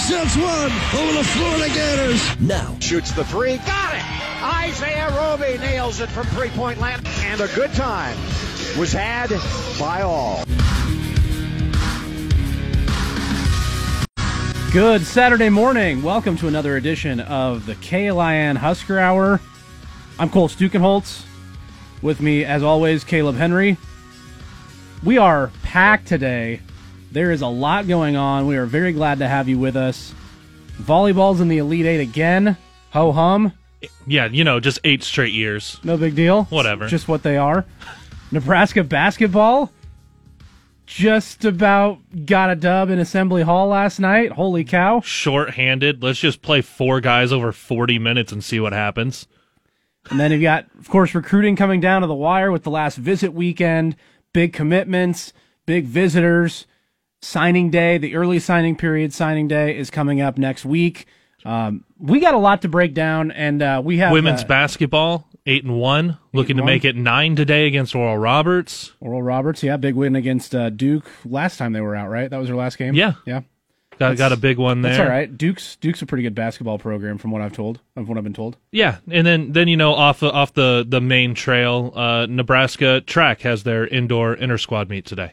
[0.00, 2.40] sets one over the Florida Gators.
[2.40, 3.58] Now, Shoots the three.
[3.58, 4.42] Got it!
[4.42, 7.06] Isaiah Roby nails it from three point land.
[7.20, 8.16] And a good time
[8.78, 9.28] was had
[9.78, 10.42] by all.
[14.72, 16.02] Good Saturday morning.
[16.02, 19.38] Welcome to another edition of the KLIN Husker Hour.
[20.18, 21.26] I'm Cole Stukenholtz.
[22.00, 23.76] With me, as always, Caleb Henry.
[25.04, 26.60] We are packed today.
[27.10, 28.46] There is a lot going on.
[28.46, 30.14] We are very glad to have you with us.
[30.80, 32.56] Volleyball's in the Elite Eight again.
[32.90, 33.52] Ho hum.
[34.06, 35.80] Yeah, you know, just eight straight years.
[35.82, 36.44] No big deal.
[36.44, 36.86] Whatever.
[36.86, 37.64] Just what they are.
[38.30, 39.72] Nebraska basketball
[40.90, 44.32] just about got a dub in Assembly Hall last night.
[44.32, 45.00] Holy cow.
[45.00, 46.02] Short-handed.
[46.02, 49.28] Let's just play four guys over 40 minutes and see what happens.
[50.10, 52.96] And then you've got, of course, recruiting coming down to the wire with the last
[52.96, 53.94] visit weekend,
[54.32, 55.32] big commitments,
[55.64, 56.66] big visitors.
[57.22, 61.06] Signing day, the early signing period signing day is coming up next week.
[61.44, 65.28] Um, we got a lot to break down, and uh, we have Women's uh, basketball,
[65.46, 66.66] eight and one, looking to one.
[66.72, 68.92] make it nine today against Oral Roberts.
[69.00, 69.62] Oral Roberts.
[69.62, 72.08] Yeah, big win against uh, Duke last time they were out.
[72.08, 72.94] Right, that was their last game.
[72.94, 73.14] Yeah.
[73.26, 73.42] yeah.
[73.98, 74.92] Got got a big one there.
[74.92, 75.36] That's all right.
[75.36, 78.32] Duke's Duke's a pretty good basketball program, from what I've told, of what I've been
[78.32, 78.56] told.
[78.72, 83.02] Yeah, and then then you know off the, off the the main trail, uh, Nebraska
[83.02, 85.32] track has their indoor inter squad meet today.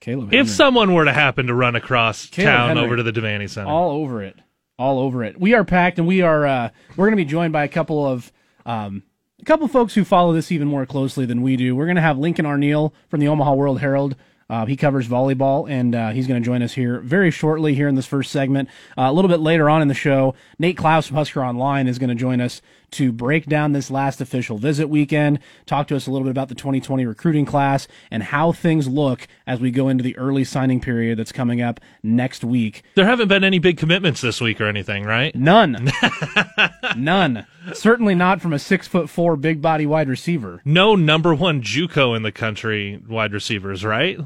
[0.00, 0.46] Caleb, If Henry.
[0.48, 2.84] someone were to happen to run across Caleb town Henry.
[2.84, 4.36] over to the Devaney Center, all over it,
[4.78, 5.40] all over it.
[5.40, 8.04] We are packed, and we are uh, we're going to be joined by a couple
[8.06, 8.30] of
[8.66, 9.02] um,
[9.40, 11.74] a couple of folks who follow this even more closely than we do.
[11.74, 14.16] We're going to have Lincoln Arneal from the Omaha World Herald.
[14.48, 17.88] Uh, he covers volleyball, and uh, he's going to join us here very shortly here
[17.88, 18.68] in this first segment.
[18.96, 21.98] Uh, a little bit later on in the show, Nate Clouse from Husker Online is
[21.98, 22.62] going to join us
[22.96, 26.48] to break down this last official visit weekend, talk to us a little bit about
[26.48, 30.80] the 2020 recruiting class, and how things look as we go into the early signing
[30.80, 32.82] period that's coming up next week.
[32.94, 35.34] there haven't been any big commitments this week or anything, right?
[35.34, 35.90] None.
[36.96, 37.46] None.
[37.72, 40.62] Certainly not from a six foot four big body wide receiver.
[40.64, 44.18] No number one JUCO in the country wide receivers, right?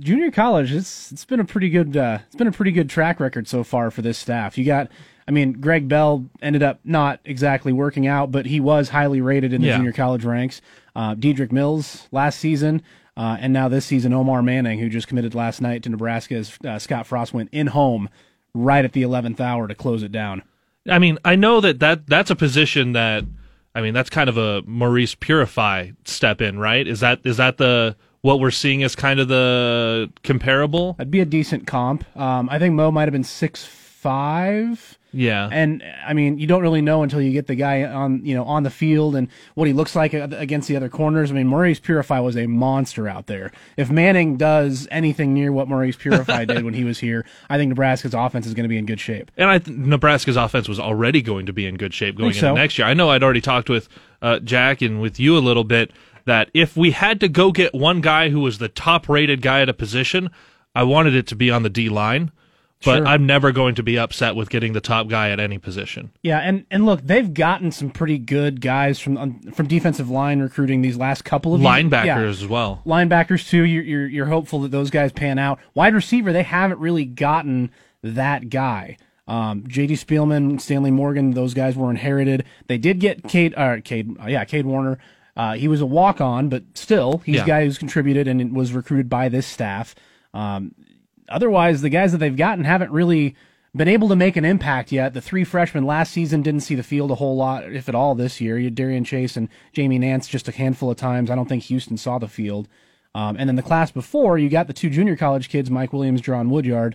[0.00, 3.18] Junior college, it's it's been a pretty good uh, it's been a pretty good track
[3.18, 4.58] record so far for this staff.
[4.58, 4.90] You got
[5.26, 9.52] I mean, Greg Bell ended up not exactly working out, but he was highly rated
[9.52, 9.76] in the Yeah.
[9.78, 10.60] junior college ranks.
[10.94, 12.82] Uh, Dedrick Mills last season,
[13.16, 16.58] uh, and now this season, Omar Manning, who just committed last night to Nebraska, as
[16.66, 18.08] uh, Scott Frost went in home
[18.54, 20.42] right at the 11th hour to close it down.
[20.88, 23.24] I mean, I know that, that that's a position that
[23.74, 26.86] I mean, that's kind of a Maurice Purify step in, right?
[26.86, 30.94] Is that is that the what we're seeing as kind of the comparable?
[30.94, 32.04] That'd be a decent comp.
[32.16, 34.98] Um, I think Mo might have been six five.
[35.12, 35.50] Yeah.
[35.52, 38.44] And I mean, you don't really know until you get the guy on, you know,
[38.44, 41.30] on the field and what he looks like against the other corners.
[41.30, 43.52] I mean, Maurice Purify was a monster out there.
[43.76, 47.68] If Manning does anything near what Maurice Purify did when he was here, I think
[47.68, 49.30] Nebraska's offense is going to be in good shape.
[49.36, 52.40] And I th- Nebraska's offense was already going to be in good shape going into
[52.40, 52.54] so.
[52.54, 52.88] next year.
[52.88, 53.86] I know I'd already talked with
[54.22, 55.92] uh, Jack and with you a little bit
[56.24, 59.60] that if we had to go get one guy who was the top rated guy
[59.62, 60.30] at a position,
[60.74, 62.30] I wanted it to be on the D line.
[62.84, 63.06] But Sure.
[63.06, 66.10] I'm never going to be upset with getting the top guy at any position.
[66.22, 70.40] Yeah, and, and look, they've gotten some pretty good guys from um, from defensive line
[70.40, 71.70] recruiting these last couple of years.
[71.72, 72.20] Linebackers Yeah.
[72.24, 72.82] as well.
[72.84, 73.62] linebackers too.
[73.62, 75.60] You're, you're you're hopeful that those guys pan out.
[75.72, 77.70] Wide receiver, they haven't really gotten
[78.02, 78.98] that guy.
[79.26, 79.94] Um, J.D.
[79.94, 82.44] Spielman, Stanley Morgan, those guys were inherited.
[82.66, 84.98] They did get Cade, uh, Cade, uh, yeah, Cade Warner.
[85.36, 87.42] Uh, he was a walk on, but still, he's Yeah.
[87.44, 89.94] a guy who's contributed and was recruited by this staff.
[90.32, 90.74] Um,
[91.28, 93.34] otherwise, the guys that they've gotten haven't really
[93.76, 95.14] been able to make an impact yet.
[95.14, 98.14] The three freshmen last season didn't see the field a whole lot, if at all,
[98.14, 98.56] this year.
[98.56, 101.28] You had Darien Chase and Jamie Nance just a handful of times.
[101.30, 102.68] I don't think Houston saw the field.
[103.16, 106.20] Um, and then the class before, you got the two junior college kids, Mike Williams,
[106.20, 106.94] John Woodyard.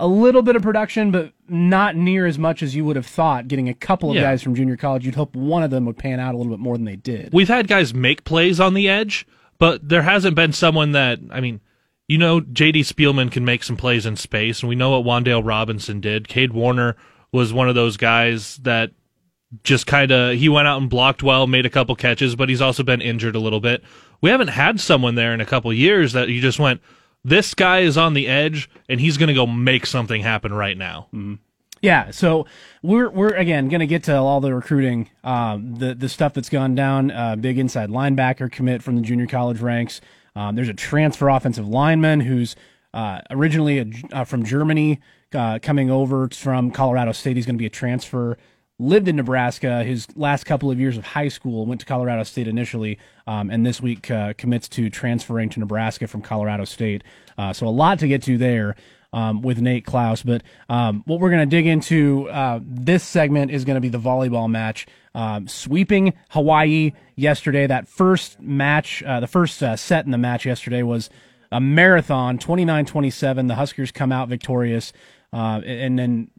[0.00, 3.46] A little bit of production, but not near as much as you would have thought.
[3.48, 4.22] Getting a couple of Yeah.
[4.22, 6.58] guys from junior college, you'd hope one of them would pan out a little bit
[6.58, 7.30] more than they did.
[7.32, 9.26] We've had guys make plays on the edge,
[9.58, 11.60] but there hasn't been someone that I mean,
[12.08, 15.44] you know, JD Spielman can make some plays in space, and we know what Wan'Dale
[15.44, 16.26] Robinson did.
[16.28, 16.96] Cade Warner
[17.30, 18.90] was one of those guys that
[19.64, 22.62] just kind of he went out and blocked well, made a couple catches, but he's
[22.62, 23.82] also been injured a little bit.
[24.22, 26.80] We haven't had someone there in a couple years that you just went,
[27.24, 30.76] this guy is on the edge and he's going to go make something happen right
[30.76, 31.08] now.
[31.82, 32.46] Yeah, so
[32.82, 36.50] we're we're again going to get to all the recruiting, um, the the stuff that's
[36.50, 37.10] gone down.
[37.10, 40.02] Uh, big inside linebacker commit from the junior college ranks.
[40.36, 42.54] Um, there's a transfer offensive lineman who's
[42.92, 45.00] uh, originally a, uh, from Germany,
[45.34, 47.36] uh, coming over from Colorado State.
[47.36, 48.36] He's going to be a transfer.
[48.80, 51.66] Lived in Nebraska his last couple of years of high school.
[51.66, 56.06] Went to Colorado State initially, um, and this week uh, commits to transferring to Nebraska
[56.06, 57.04] from Colorado State.
[57.36, 58.76] Uh, so a lot to get to there.
[59.12, 63.50] Um, with Nate Clouse, But um, what we're going to dig into uh, this segment
[63.50, 64.86] is going to be the volleyball match.
[65.16, 67.66] Um, sweeping Hawaii yesterday.
[67.66, 71.10] That first match, uh, the first uh, set in the match yesterday was
[71.50, 73.48] a marathon, 29 27.
[73.48, 74.92] The Huskers come out victorious
[75.32, 76.30] uh, and then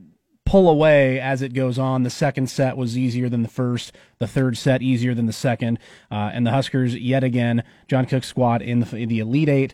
[0.51, 2.03] pull away as it goes on.
[2.03, 5.79] The second set was easier than the first, the third set easier than the second.
[6.11, 9.73] Uh, and the Huskers, yet again, John Cook's squad in the, in the Elite Eight.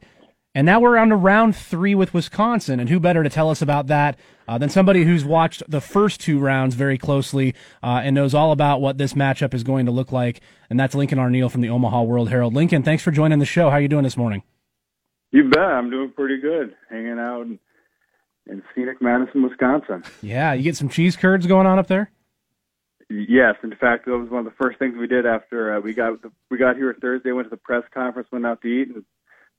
[0.53, 2.79] And now we're on to round three with Wisconsin.
[2.79, 6.21] And who better to tell us about that uh, than somebody who's watched the first
[6.21, 9.91] two rounds very closely uh, and knows all about what this matchup is going to
[9.91, 10.41] look like?
[10.69, 12.53] And that's Lincoln Arneal from the Omaha World Herald.
[12.53, 13.71] Lincoln, thanks for joining the show.
[13.71, 14.44] How are you doing this morning?
[15.31, 15.59] You bet.
[15.59, 16.75] I'm doing pretty good.
[16.88, 17.57] Hanging out in,
[18.50, 20.04] in scenic Madison, Wisconsin.
[20.22, 22.12] Yeah, you get some cheese curds going on up there.
[23.10, 25.94] Yes, in fact, that was one of the first things we did after uh, we
[25.94, 27.32] got we got here Thursday.
[27.32, 29.06] Went to the press conference, went out to eat, and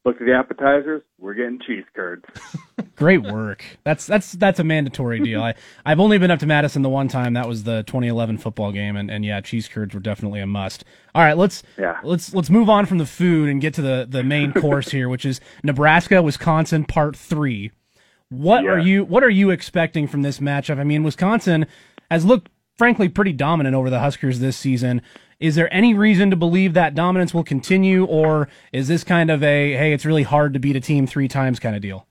[0.04, 1.02] looked at the appetizers.
[1.18, 2.24] We're getting cheese curds.
[2.96, 3.64] Great work.
[3.84, 5.42] That's that's that's a mandatory deal.
[5.42, 5.54] I
[5.86, 7.32] I've only been up to Madison the one time.
[7.34, 10.84] That was the 2011 football game, and, and yeah, cheese curds were definitely a must.
[11.14, 12.00] All right, let's yeah.
[12.02, 15.08] let's let's move on from the food and get to the the main course here,
[15.08, 17.70] which is Nebraska Wisconsin Part Three.
[18.30, 18.70] What yeah.
[18.70, 20.78] are you What are you expecting from this matchup?
[20.78, 21.66] I mean, Wisconsin
[22.10, 25.02] has looked frankly pretty dominant over the Huskers this season.
[25.40, 29.42] Is there any reason to believe that dominance will continue, or is this kind of
[29.42, 32.06] a hey, it's really hard to beat a team three times kind of deal?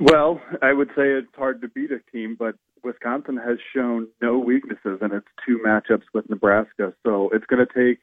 [0.00, 4.38] Well, I would say it's hard to beat a team, but Wisconsin has shown no
[4.38, 6.94] weaknesses in its two matchups with Nebraska.
[7.04, 7.98] So it's going to take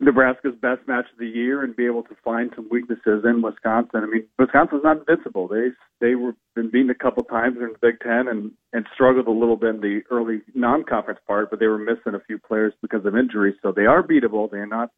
[0.00, 4.04] Nebraska's best match of the year and be able to find some weaknesses in Wisconsin.
[4.04, 5.48] I mean, Wisconsin's not invincible.
[5.48, 9.26] They they were been beaten a couple times in the Big Ten and and struggled
[9.26, 12.72] a little bit in the early non-conference part, but they were missing a few players
[12.80, 13.56] because of injuries.
[13.60, 14.48] So they are beatable.
[14.50, 14.90] They are not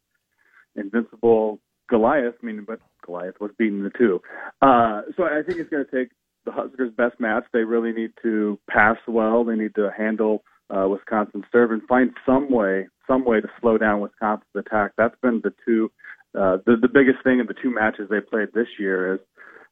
[0.75, 1.59] invincible
[1.89, 2.35] Goliath.
[2.41, 4.21] I mean, but Goliath was beating the two.
[4.61, 6.11] Uh, so I think it's going to take
[6.45, 7.43] the Huskers' best match.
[7.53, 9.43] They really need to pass well.
[9.43, 10.43] They need to handle
[10.75, 14.91] uh, Wisconsin serve and find some way, some way to slow down Wisconsin's attack.
[14.97, 15.91] That's been the two,
[16.37, 19.19] uh, the the biggest thing in the two matches they played this year is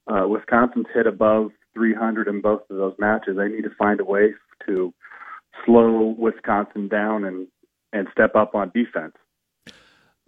[0.08, 3.38] uh, Wisconsin's hit above 300 in both of those matches.
[3.38, 4.34] They need to find a way
[4.66, 4.94] to
[5.66, 7.48] slow Wisconsin down and
[7.94, 9.16] and step up on defense.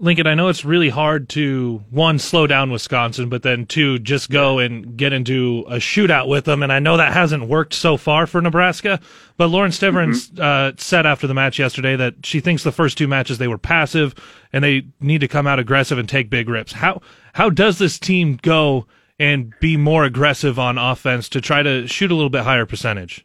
[0.01, 4.31] Lincoln, I know it's really hard to one slow down Wisconsin, but then two just
[4.31, 6.63] go and get into a shootout with them.
[6.63, 8.99] And I know that hasn't worked so far for Nebraska.
[9.37, 10.41] But Lauren Stivrins mm-hmm.
[10.41, 13.59] uh, said after the match yesterday that she thinks the first two matches they were
[13.59, 14.15] passive
[14.51, 16.71] and they need to come out aggressive and take big rips.
[16.71, 17.01] How
[17.33, 18.87] how does this team go
[19.19, 23.23] and be more aggressive on offense to try to shoot a little bit higher percentage?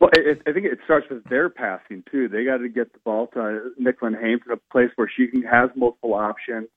[0.00, 2.28] Well, it, I think it starts with their passing too.
[2.28, 5.42] They got to get the ball to Nicklin Hames in a place where she can
[5.42, 6.68] has multiple options,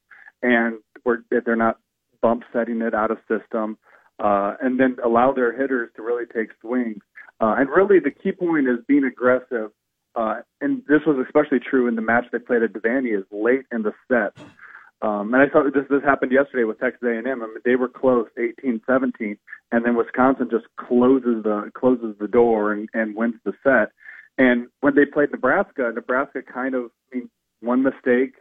[0.41, 1.79] and where they're not
[2.21, 3.77] bump setting it out of system,
[4.19, 7.01] uh, and then allow their hitters to really take swings.
[7.39, 9.71] Uh, and really, the key point is being aggressive.
[10.15, 13.65] Uh, and this was especially true in the match they played at Devaney is late
[13.71, 14.33] in the set.
[15.01, 17.27] Um, and I saw this this happened yesterday with Texas A&M.
[17.27, 19.37] I mean, they were close, 18-17,
[19.71, 23.91] and then Wisconsin just closes the closes the door and, and wins the set.
[24.39, 27.29] And when they played Nebraska, Nebraska kind of I mean,
[27.61, 28.33] one mistake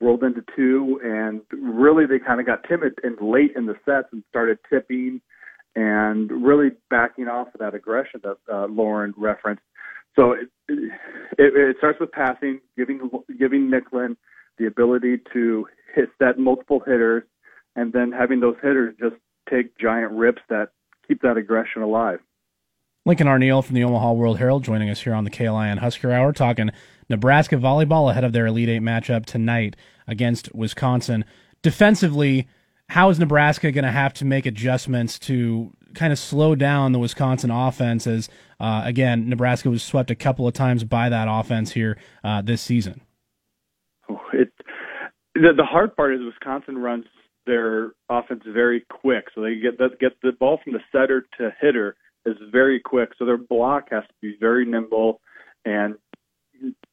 [0.00, 4.08] rolled into two, and really they kind of got timid and late in the sets
[4.12, 5.22] and started tipping
[5.76, 9.62] and really backing off of that aggression that uh, Lauren referenced.
[10.16, 14.16] So it, it, it starts with passing, giving giving Nicklin
[14.58, 17.24] the ability to hit set multiple hitters,
[17.76, 19.16] and then having those hitters just
[19.50, 20.68] take giant rips that
[21.06, 22.20] keep that aggression alive.
[23.06, 26.32] Lincoln Arneal from the Omaha World Herald joining us here on the KLIN Husker Hour
[26.32, 26.70] talking
[27.10, 31.24] Nebraska volleyball ahead of their Elite Eight matchup tonight against Wisconsin.
[31.60, 32.48] Defensively,
[32.88, 36.98] how is Nebraska going to have to make adjustments to kind of slow down the
[36.98, 41.72] Wisconsin offense as, uh, again, Nebraska was swept a couple of times by that offense
[41.72, 43.00] here uh, this season?
[44.32, 44.52] It,
[45.34, 47.04] the, the hard part is Wisconsin runs
[47.46, 51.50] their offense very quick, so they get the, get the ball from the setter to
[51.60, 51.96] hitter
[52.26, 53.10] is very quick.
[53.18, 55.20] So their block has to be very nimble
[55.64, 55.96] and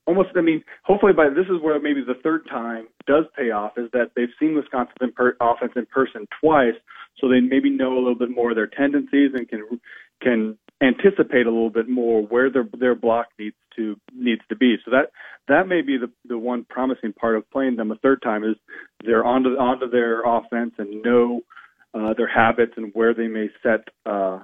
[0.06, 0.30] almost.
[0.36, 3.89] I mean, hopefully by this is where maybe the third time does pay off is
[3.94, 6.75] that they've seen Wisconsin in per, offense in person twice,
[7.20, 9.80] so they maybe know a little bit more of their tendencies and can
[10.22, 14.77] can anticipate a little bit more where their their block needs to needs to be.
[14.83, 15.11] So that
[15.47, 18.55] that may be the the one promising part of playing them a third time is
[19.03, 21.41] they're onto onto their offense and know
[21.93, 24.39] uh, their habits and where they may set uh,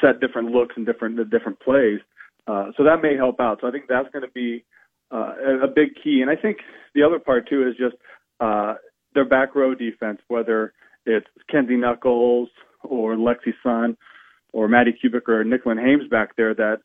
[0.00, 2.00] set different looks and different the different plays.
[2.46, 3.58] Uh, so that may help out.
[3.60, 4.64] So I think that's going to be
[5.10, 6.20] uh, a, big key.
[6.20, 6.58] And I think
[6.94, 7.96] the other part too is just
[8.38, 8.74] uh,
[9.14, 10.74] their back row defense, whether
[11.06, 12.50] it's Kenzie Knuckles
[12.82, 13.96] or Lexi Sun
[14.54, 16.54] or Madi Kubik or Nicklin Hames back there.
[16.54, 16.78] That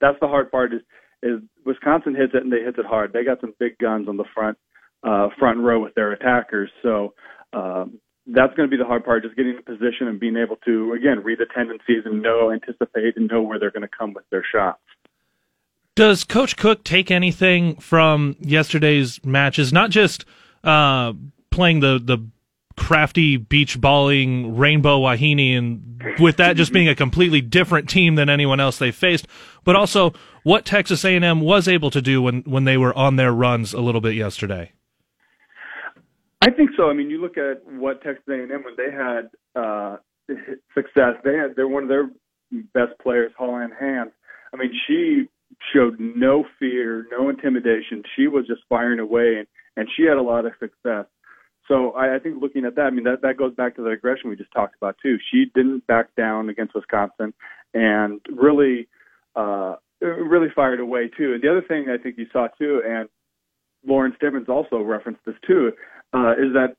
[0.00, 0.82] that's the hard part is
[1.22, 3.12] is Wisconsin hits it and they hit it hard.
[3.12, 4.58] They got some big guns on the front
[5.02, 6.70] uh, front row with their attackers.
[6.82, 7.14] So
[7.52, 10.56] um, that's going to be the hard part, just getting in position and being able
[10.66, 14.12] to again read the tendencies and know, anticipate, and know where they're going to come
[14.12, 14.80] with their shots.
[15.96, 19.72] Does Coach Cook take anything from yesterday's matches?
[19.72, 20.26] Not just
[20.62, 21.14] uh,
[21.50, 22.24] playing the the
[22.78, 28.30] crafty beach balling rainbow wahine and with that just being a completely different team than
[28.30, 29.26] anyone else they faced
[29.64, 30.12] but also
[30.44, 33.80] what texas a&m was able to do when, when they were on their runs a
[33.80, 34.72] little bit yesterday.
[36.40, 36.88] I think so.
[36.88, 39.30] I mean you look at what texas a&m when they had
[39.60, 39.96] uh,
[40.74, 42.10] success they had they're one of their
[42.72, 44.12] best players Hollann Hans
[44.54, 45.28] i mean she
[45.74, 48.02] showed no fear no intimidation.
[48.16, 51.06] She was just firing away and, and she had a lot of success
[51.68, 53.90] so I, I think looking at that, I mean that that goes back to the
[53.90, 55.18] aggression we just talked about too.
[55.30, 57.34] She didn't back down against Wisconsin,
[57.74, 58.88] and really,
[59.36, 61.34] uh, really fired away too.
[61.34, 63.08] And the other thing I think you saw too, and
[63.86, 65.72] Lauren Stivrins also referenced this too,
[66.14, 66.74] uh, is that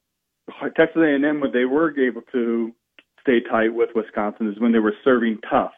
[0.75, 2.73] Texas A&M when they were able to
[3.21, 5.71] stay tight with Wisconsin is when they were serving tough.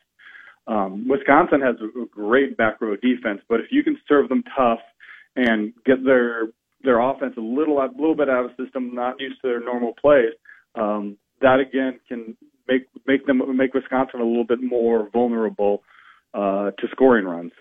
[0.68, 4.80] Um, Wisconsin has a great back row defense, but if you can serve them tough
[5.36, 6.48] and get their
[6.84, 9.94] their offense a little a little bit out of system, not used to their normal
[10.00, 10.34] plays.
[10.76, 15.84] Um, that again can make make them make Wisconsin a little bit more vulnerable
[16.34, 17.52] uh, to scoring runs.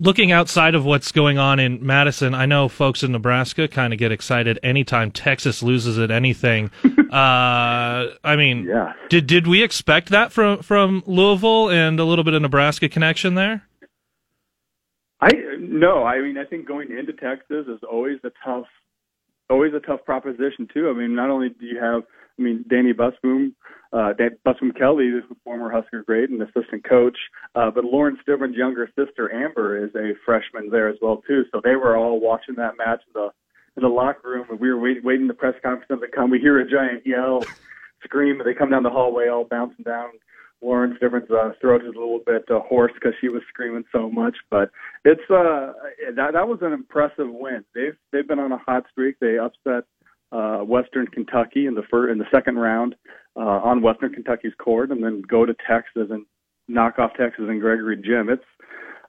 [0.00, 4.00] Looking outside of what's going on in Madison, I know folks in Nebraska kind of
[4.00, 6.72] get excited anytime Texas loses at anything.
[6.84, 8.94] uh, I mean, yeah.
[9.08, 13.36] did did we expect that from from Louisville and a little bit of Nebraska connection
[13.36, 13.68] there?
[15.22, 18.66] I no, I mean I think going into Texas is always a tough,
[19.48, 20.90] always a tough proposition too.
[20.90, 22.02] I mean, not only do you have,
[22.38, 23.52] I mean, Dani Busboom,
[23.92, 27.16] uh, Dan, Busboom Kelly, the former Husker great and assistant coach,
[27.54, 31.44] uh, but Lauren Stivrins' younger sister Amber is a freshman there as well too.
[31.52, 33.28] So they were all watching that match in the
[33.76, 36.30] in the locker room, and we were wait, waiting the press conference to come.
[36.30, 37.44] We hear a giant yell,
[38.04, 40.10] scream, and they come down the hallway all bouncing down
[40.62, 44.10] Lauren Stivrins' uh, throat is a little bit uh, hoarse because she was screaming so
[44.10, 44.36] much.
[44.50, 44.70] But
[45.04, 45.72] it's uh,
[46.14, 47.64] that that was an impressive win.
[47.74, 49.16] They've they've been on a hot streak.
[49.20, 49.84] They upset
[50.30, 52.94] uh, Western Kentucky in the first in the second round
[53.36, 56.24] uh, on Western Kentucky's court, and then go to Texas and
[56.68, 58.28] knock off Texas and Gregory Gym.
[58.28, 58.42] It's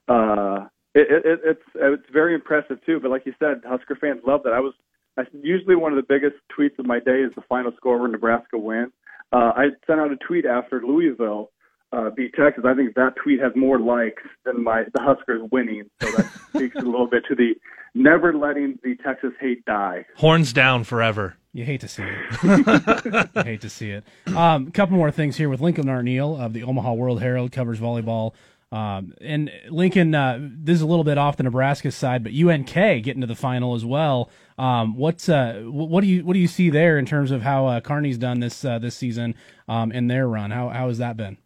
[0.08, 3.00] uh, it, it, it's it's very impressive too.
[3.00, 4.54] But like you said, Husker fans love that.
[4.54, 4.74] I was
[5.18, 8.12] I, usually one of the biggest tweets of my day is the final score of
[8.12, 8.92] Nebraska win.
[9.34, 11.52] Uh, I sent out a tweet after Louisville
[11.92, 12.64] uh, beat Texas.
[12.68, 15.90] I think that tweet has more likes than my the Huskers winning.
[16.02, 17.56] So that speaks a little bit to the
[17.96, 20.06] never letting the Texas hate die.
[20.18, 21.36] Horns down forever.
[21.52, 23.30] You hate to see it.
[23.36, 24.04] you hate to see it.
[24.28, 27.80] A um, couple more things here with Lincoln Arneal of the Omaha World Herald covers
[27.80, 28.34] volleyball.
[28.74, 32.74] Um, and Lincoln, uh, this is a little bit off the Nebraska side, but UNK
[32.74, 34.32] getting to the final as well.
[34.58, 37.68] Um, what's uh, what do you what do you see there in terms of how
[37.68, 39.36] uh, Kearney's done this uh, this season
[39.68, 40.50] um, in their run?
[40.50, 41.38] How how has that been?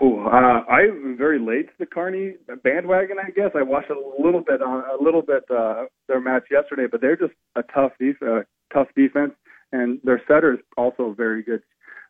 [0.00, 3.18] Oh, uh, I'm very late to the Kearney bandwagon.
[3.18, 6.86] I guess I watched a little bit on a little bit uh, their match yesterday,
[6.90, 9.32] but they're just a tough def- tough defense,
[9.72, 11.62] and their setter is also very good.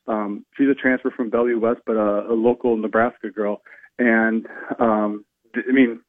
[0.07, 3.63] Um, she's a transfer from Bellevue West, but a local Nebraska girl,
[3.99, 4.47] and
[4.79, 5.25] um,
[5.55, 6.01] I mean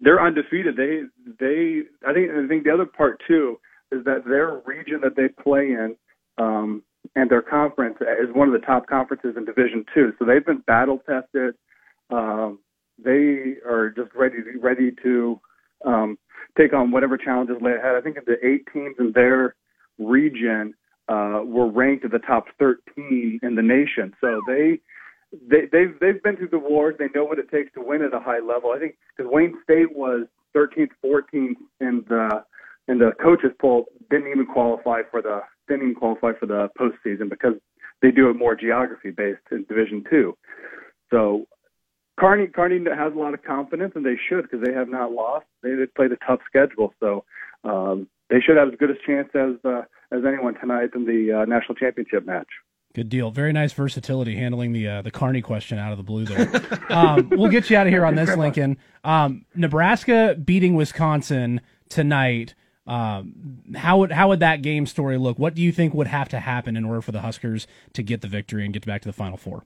[0.00, 0.76] they're undefeated.
[0.76, 1.02] They
[1.38, 3.58] they I think I think the other part too
[3.90, 5.96] is that their region that they play in
[6.38, 6.82] um,
[7.14, 10.12] and their conference is one of the top conferences in Division Two.
[10.18, 11.54] So they've been battle tested.
[12.10, 12.58] Um,
[13.02, 15.40] they are just ready ready to
[15.84, 16.18] um,
[16.56, 17.94] take on whatever challenges lay ahead.
[17.96, 19.54] I think of the eight teams in their
[19.98, 20.74] region
[21.08, 24.14] uh, were ranked at the top 13 in the nation.
[24.20, 24.80] So they
[25.32, 26.94] they they've they've been through the wars.
[26.98, 28.70] They know what it takes to win at a high level.
[28.70, 32.44] I think because Wayne State was 13th, 14th in the
[32.88, 37.30] in the coaches poll, didn't even qualify for the didn't even qualify for the postseason
[37.30, 37.54] because
[38.02, 40.36] they do it more geography based in Division Two.
[41.10, 41.46] So
[42.18, 45.46] Kearney Kearney has a lot of confidence, and they should because they have not lost.
[45.62, 47.24] They, they played a tough schedule, so
[47.64, 51.40] um, they should have as good a chance as uh, as anyone tonight in the
[51.40, 52.48] uh, national championship match.
[52.94, 53.30] Good deal.
[53.30, 56.50] Very nice versatility handling the uh, the Kearney question out of the blue there.
[56.90, 58.76] um, we'll get you out of here on this, Lincoln.
[59.02, 62.54] Um, Nebraska beating Wisconsin tonight.
[62.86, 65.38] Um, how would how would that game story look?
[65.38, 68.20] What do you think would have to happen in order for the Huskers to get
[68.20, 69.64] the victory and get back to the Final Four?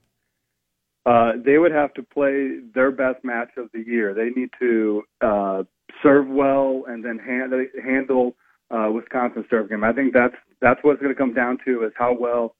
[1.04, 4.12] Uh, they would have to play their best match of the year.
[4.12, 5.62] They need to uh,
[6.02, 7.52] serve well and then hand,
[7.82, 8.34] handle
[8.70, 9.84] uh, Wisconsin serve game.
[9.84, 12.54] I think that's that's what it's going to come down to is how well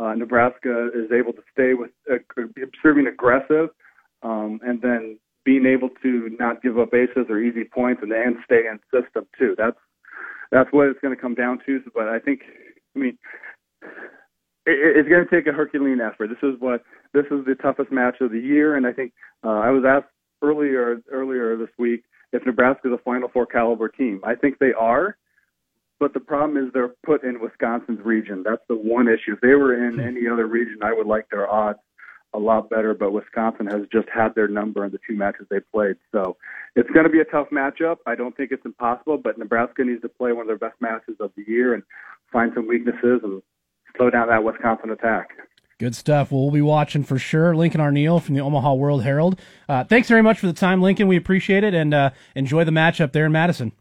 [0.00, 2.16] uh, Nebraska is able to stay with uh,
[2.82, 3.68] serving aggressive
[4.22, 8.36] um, and then being able to not give up aces or easy points and and
[8.44, 9.54] stay in system too.
[9.56, 9.76] That's
[10.50, 11.80] that's what it's going to come down to.
[11.94, 12.40] But I think,
[12.96, 13.18] I mean,
[14.66, 16.28] it, it's going to take a Herculean effort.
[16.28, 19.12] This is what this is the toughest match of the year, and I think
[19.44, 23.88] uh, I was asked earlier earlier this week if Nebraska is a Final Four caliber
[23.88, 24.20] team.
[24.24, 25.16] I think they are,
[26.00, 28.42] but the problem is they're put in Wisconsin's region.
[28.42, 29.34] That's the one issue.
[29.34, 30.00] If they were in hmm.
[30.00, 31.78] any other region, I would like their odds
[32.32, 32.94] a lot better.
[32.94, 36.36] But Wisconsin has just had their number in the two matches they played, so
[36.74, 37.98] it's going to be a tough matchup.
[38.06, 41.16] I don't think it's impossible, but Nebraska needs to play one of their best matches
[41.20, 41.82] of the year and
[42.32, 43.42] find some weaknesses and
[43.96, 45.30] slow down that Wisconsin attack.
[45.78, 46.30] Good stuff.
[46.30, 47.56] Well, we'll be watching for sure.
[47.56, 49.40] Lincoln Arneal from the Omaha World Herald.
[49.68, 51.08] Uh, thanks very much for the time, Lincoln.
[51.08, 53.72] We appreciate it and uh, enjoy the matchup there in Madison.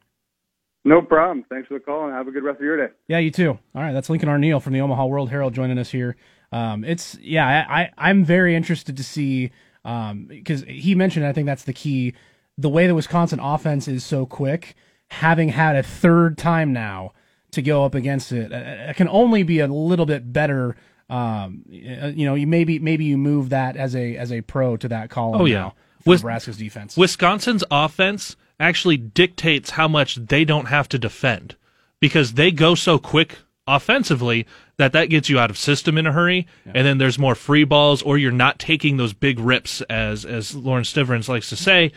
[0.86, 1.46] No problem.
[1.50, 2.94] Thanks for the call and have a good rest of your day.
[3.08, 3.60] Yeah, you too.
[3.76, 6.16] All right, that's Lincoln Arneal from the Omaha World Herald joining us here.
[6.52, 9.52] Um, it's yeah, I, I am very interested to see
[9.84, 12.14] because um, he mentioned I think that's the key.
[12.58, 14.76] The way the Wisconsin offense is so quick,
[15.10, 17.14] having had a third time now
[17.52, 20.76] to go up against it, it can only be a little bit better
[21.10, 24.88] um, you know, you maybe maybe you move that as a as a pro to
[24.90, 25.42] that column.
[25.42, 25.72] Oh yeah,
[26.06, 26.96] Wis- Nebraska's defense.
[26.96, 31.56] Wisconsin's offense actually dictates how much they don't have to defend
[32.00, 33.38] because they go so quick
[33.68, 34.46] offensively
[34.78, 36.72] that that gets you out of system in a hurry, yeah.
[36.76, 40.56] and then there's more free balls, or you're not taking those big rips as as
[40.56, 41.92] Lawrence Stivrins likes to say.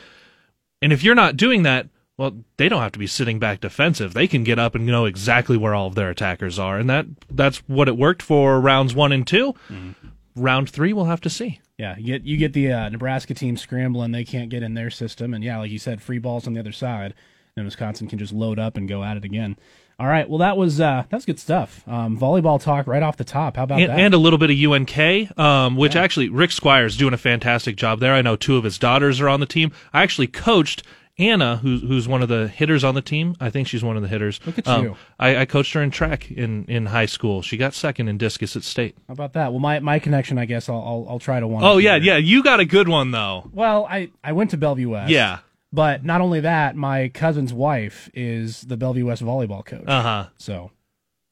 [0.80, 1.88] And if you're not doing that,
[2.18, 4.14] well, they don't have to be sitting back defensive.
[4.14, 7.06] They can get up and know exactly where all of their attackers are, and that
[7.30, 9.90] that's what it worked for rounds one and 2 mm-hmm.
[10.34, 11.60] Round three, we'll have to see.
[11.78, 14.90] Yeah, you get you get the uh, Nebraska team scrambling; they can't get in their
[14.90, 17.14] system, and yeah, like you said, free balls on the other side,
[17.56, 19.56] and Wisconsin can just load up and go at it again.
[19.98, 21.86] All right, well that was uh, that was good stuff.
[21.86, 23.56] Um, volleyball talk right off the top.
[23.56, 23.98] How about and, that?
[23.98, 26.02] And a little bit of UNK, um, which yeah.
[26.02, 28.14] actually Rick Squiers doing a fantastic job there.
[28.14, 29.70] I know two of his daughters are on the team.
[29.92, 30.82] I actually coached
[31.18, 34.02] Anna, who's who's one of the hitters on the team, I think she's one of
[34.02, 34.40] the hitters.
[34.46, 34.96] Look at um, you.
[35.18, 37.42] I, I, coached her in track in, in high school.
[37.42, 38.96] She got second in discus at state.
[39.08, 39.52] How about that?
[39.52, 41.64] Well, my, my connection, I guess I'll I'll, I'll try to one.
[41.64, 42.16] Oh yeah, yeah.
[42.16, 43.50] You got a good one though.
[43.52, 45.10] Well, I I went to Bellevue West.
[45.10, 45.40] Yeah.
[45.70, 49.84] But not only that, my cousin's wife is the Bellevue West volleyball coach.
[49.86, 50.26] Uh huh.
[50.36, 50.70] So,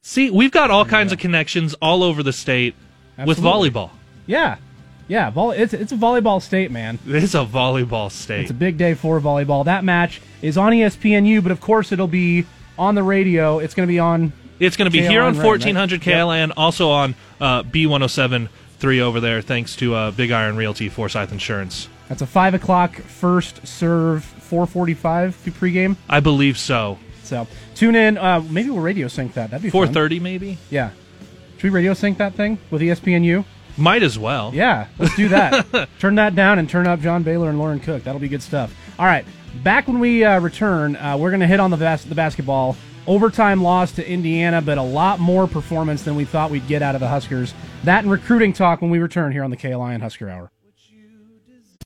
[0.02, 2.74] see, we've got all kinds of connections all over the state
[3.18, 3.42] Absolutely.
[3.42, 3.90] with volleyball.
[4.26, 4.56] Yeah,
[5.10, 6.98] yeah, volley, it's it's a volleyball state, man.
[7.06, 8.42] It's a volleyball state.
[8.42, 9.64] It's a big day for volleyball.
[9.64, 12.46] That match is on ESPNU, but of course it'll be
[12.78, 13.58] on the radio.
[13.58, 14.32] It's going to be on.
[14.60, 16.16] It's going to be KLIN here on 1400 right?
[16.16, 16.56] KLIN, yep.
[16.56, 21.88] also on uh, B107 three over there, thanks to uh, Big Iron Realty, Forsyth Insurance.
[22.08, 25.96] That's a five o'clock first serve, 4:45 pregame.
[26.08, 26.98] I believe so.
[27.24, 28.16] So tune in.
[28.16, 29.50] Uh, maybe we'll radio sync that.
[29.50, 30.58] That'd be 4:30, maybe.
[30.70, 30.90] Yeah.
[31.56, 33.44] Should we radio sync that thing with ESPNU?
[33.80, 34.50] Might as well.
[34.54, 35.88] Yeah, let's do that.
[35.98, 38.04] turn that down and turn up John Baylor and Lauren Cook.
[38.04, 38.74] That'll be good stuff.
[38.98, 39.24] All right,
[39.64, 42.76] back when we uh, return, uh, we're going to hit on the, bas- the basketball.
[43.06, 46.94] Overtime loss to Indiana, but a lot more performance than we thought we'd get out
[46.94, 47.54] of the Huskers.
[47.84, 50.52] That and recruiting talk when we return here on the KLIN Husker Hour.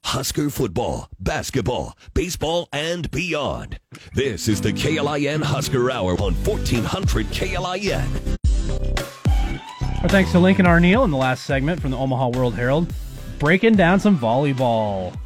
[0.02, 3.78] Husker football, basketball, baseball, and beyond.
[4.12, 8.93] This is the KLIN Husker Hour on 1400 KLIN.
[10.04, 12.92] Our thanks to Lincoln Arneal in the last segment from the Omaha World Herald,
[13.38, 15.16] breaking down some volleyball.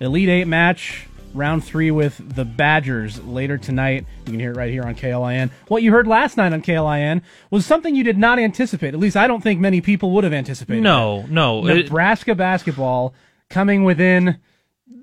[0.00, 4.04] Elite Eight match, round three with the Badgers later tonight.
[4.26, 5.50] You can hear it right here on KLIN.
[5.68, 8.92] What you heard last night on KLIN was something you did not anticipate.
[8.92, 10.82] At least I don't think many people would have anticipated.
[10.82, 11.62] No, no.
[11.62, 13.14] Nebraska it, basketball
[13.48, 14.36] coming within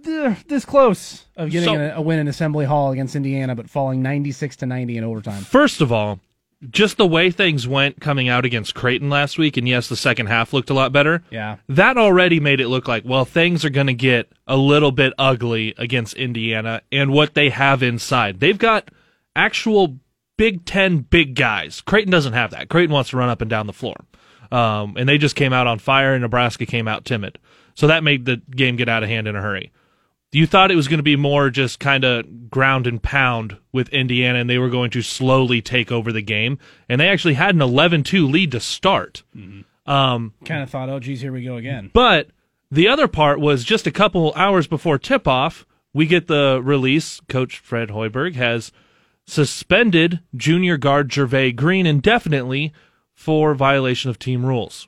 [0.07, 3.71] uh, this close of getting so, a, a win in Assembly Hall against Indiana, but
[3.71, 5.41] falling 96 to 90 in overtime.
[5.41, 6.19] First of all,
[6.69, 10.25] just the way things went coming out against Creighton last week, and yes, the second
[10.25, 11.23] half looked a lot better.
[11.29, 11.57] Yeah.
[11.69, 15.13] That already made it look like, well, things are going to get a little bit
[15.17, 18.39] ugly against Indiana and what they have inside.
[18.39, 18.89] They've got
[19.35, 19.99] actual
[20.37, 21.81] Big Ten big guys.
[21.81, 22.69] Creighton doesn't have that.
[22.69, 23.95] Creighton wants to run up and down the floor.
[24.51, 27.37] Um, and they just came out on fire, and Nebraska came out timid.
[27.75, 29.71] So that made the game get out of hand in a hurry
[30.31, 33.89] you thought it was going to be more just kind of ground and pound with
[33.89, 36.59] Indiana, and they were going to slowly take over the game.
[36.87, 39.23] And they actually had an 11 2 lead to start.
[39.35, 39.91] Mm-hmm.
[39.91, 41.89] Um, Kind of thought, oh, geez, here we go again.
[41.93, 42.29] but
[42.69, 47.19] the other part was just a couple hours before tip off, we get the release.
[47.27, 48.71] Coach Fred Hoiberg has
[49.25, 52.73] suspended junior guard Jervay Green indefinitely
[53.13, 54.87] for violation of team rules.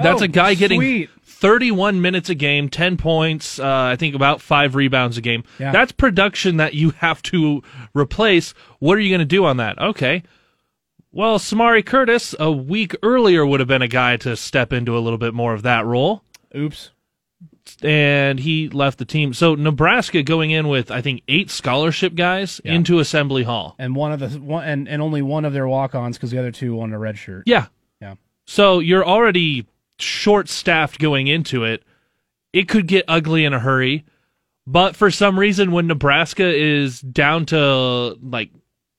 [0.00, 1.10] That's Oh, a guy getting sweet.
[1.40, 5.44] 31 minutes a game, 10 points, uh, I think about five rebounds a game.
[5.58, 5.70] Yeah.
[5.70, 7.62] That's production that you have to
[7.94, 8.54] replace.
[8.78, 9.78] What are you going to do on that?
[9.78, 10.22] Okay.
[11.12, 15.00] Well, Samari Curtis a week earlier would have been a guy to step into a
[15.00, 16.22] little bit more of that role
[16.56, 16.90] Oops.
[17.82, 19.32] and he left the team.
[19.32, 22.74] So Nebraska going in with I think eight scholarship guys Yeah.
[22.74, 23.74] into Assembly Hall.
[23.78, 26.50] And one of the one and, and only one of their walk-ons because the other
[26.52, 27.44] two on a red shirt.
[27.46, 27.66] Yeah.
[28.00, 28.14] Yeah.
[28.46, 29.66] So you're already
[29.98, 31.82] short staffed going into it.
[32.52, 34.04] It could get ugly in a hurry.
[34.66, 38.50] But for some reason when Nebraska is down to like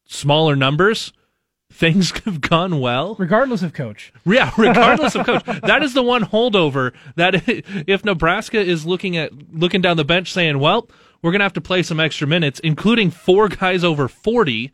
[0.05, 1.11] smaller numbers,
[1.71, 3.15] things have gone well.
[3.19, 4.13] Regardless of coach.
[4.25, 7.43] Yeah, regardless of coach, that is the one holdover that
[7.87, 10.89] if Nebraska is looking at looking down the bench saying, "Well,
[11.21, 14.71] we're going to have to play some extra minutes, including four guys over 40."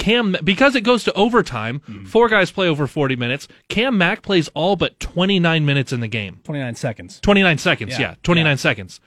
[0.00, 3.46] Cam because it goes to overtime, four guys play over 40 minutes.
[3.68, 6.40] Cam Mack plays all but 29 minutes in the game.
[6.42, 7.20] 29 seconds.
[7.20, 8.54] 29 seconds, Yeah, yeah, 29 yeah.
[8.56, 9.00] seconds.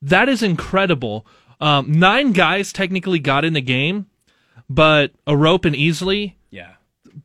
[0.00, 1.26] That is incredible.
[1.60, 4.06] Um, nine guys technically got in the game,
[4.68, 6.74] but Arop and Easley Yeah.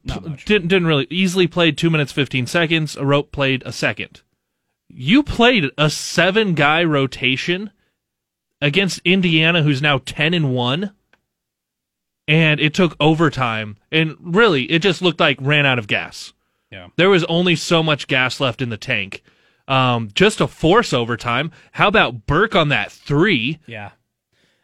[0.06, 2.96] Didn't didn't really Easley played two minutes fifteen seconds.
[2.96, 4.22] Arop played a second.
[4.90, 7.72] You played a seven guy rotation
[8.62, 10.92] against Indiana, who's now ten and one,
[12.28, 13.78] and it took overtime.
[13.92, 16.34] And really, it just looked like ran out of gas.
[16.72, 16.88] Yeah.
[16.96, 19.24] There was only so much gas left in the tank.
[19.68, 21.52] Um, just to force overtime.
[21.72, 23.60] How about Burke on that three?
[23.66, 23.92] Yeah.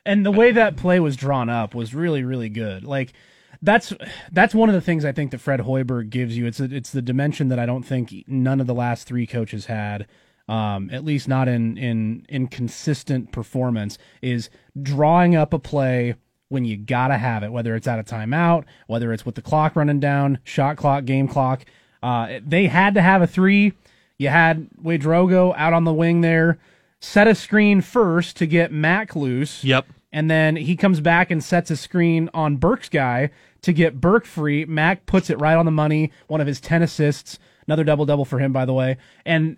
[0.05, 2.83] And the way that play was drawn up was really, really good.
[2.83, 3.13] Like
[3.61, 3.93] that's
[4.31, 6.45] that's one of the things I think that Fred Hoiberg gives you.
[6.45, 9.67] It's a, it's the dimension that I don't think none of the last three coaches
[9.67, 10.07] had.
[10.47, 13.97] Um, at least not in in in consistent performance.
[14.21, 14.49] Is
[14.81, 16.15] drawing up a play
[16.51, 19.75] when you gotta have it, whether it's at a timeout, whether it's with the clock
[19.75, 21.63] running down, shot clock, game clock.
[22.03, 23.71] Uh, they had to have a three.
[24.17, 26.59] You had Ouedraogo out on the wing there,
[26.99, 29.63] set a screen first to get Mack loose.
[29.63, 29.85] Yep.
[30.11, 33.29] And then he comes back and sets a screen on Burke's guy
[33.61, 34.65] to get Burke free.
[34.65, 36.11] Mack puts it right on the money.
[36.27, 38.97] One of his ten assists, another double double for him, by the way.
[39.25, 39.55] And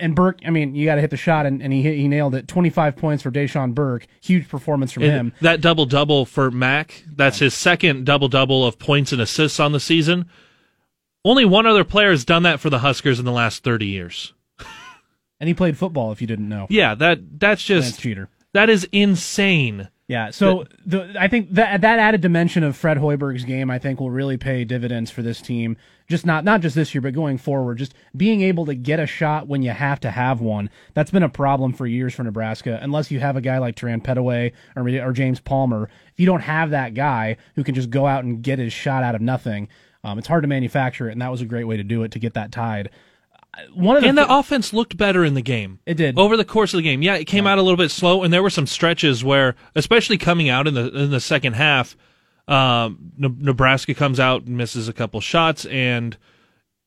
[0.00, 2.08] and Burke, I mean, you got to hit the shot, and, and he hit, he
[2.08, 2.48] nailed it.
[2.48, 5.32] Twenty five points for Dachon Burke, huge performance from And him.
[5.40, 9.72] That double double for Mack, that's his second double double of points and assists on
[9.72, 10.26] the season.
[11.24, 14.32] Only one other player has done that for the Huskers in the last 30 years.
[15.38, 16.66] And he played football, if you didn't know.
[16.70, 18.28] Yeah, that that's Lance just Cheater.
[18.52, 19.88] that is insane.
[20.10, 24.00] Yeah, so the, I think that that added dimension of Fred Hoiberg's game, I think,
[24.00, 25.76] will really pay dividends for this team.
[26.08, 27.78] Just not not just this year, but going forward.
[27.78, 30.68] Just being able to get a shot when you have to have one.
[30.94, 32.80] That's been a problem for years for Nebraska.
[32.82, 36.40] Unless you have a guy like Terran Petteway or or James Palmer, if you don't
[36.40, 39.68] have that guy who can just go out and get his shot out of nothing,
[40.02, 41.12] um, it's hard to manufacture it.
[41.12, 42.90] And that was a great way to do it to get that tied.
[43.74, 45.80] One of the And the offense looked better in the game.
[45.84, 46.18] It did.
[46.18, 47.02] over the course of the game.
[47.02, 50.18] Yeah, it came out a little bit slow, and there were some stretches where, especially
[50.18, 51.96] coming out in the in the second half,
[52.48, 56.16] um, Ne- Nebraska comes out and misses a couple shots, and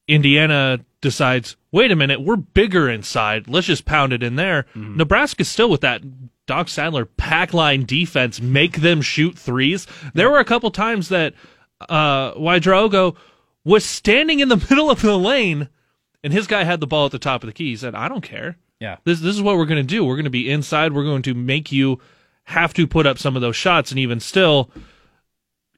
[0.08, 3.48] Indiana decides, wait a minute, we're bigger inside.
[3.48, 4.66] Let's just pound it in there.
[4.74, 6.02] Nebraska's still with that
[6.46, 9.88] Doc Sadler pack line defense, make them shoot threes.
[10.14, 11.34] There were a couple times that
[11.90, 13.16] uh, Ouedraogo
[13.64, 15.70] was standing in the middle of the lane,
[16.24, 17.70] and his guy had the ball at the top of the key.
[17.70, 18.58] He said, I don't care.
[18.80, 18.98] yeah.
[19.04, 20.04] This this is what we're going to do.
[20.06, 20.94] We're going to be inside.
[20.94, 22.00] We're going to make you
[22.46, 24.70] have to put up some of those shots, and even still,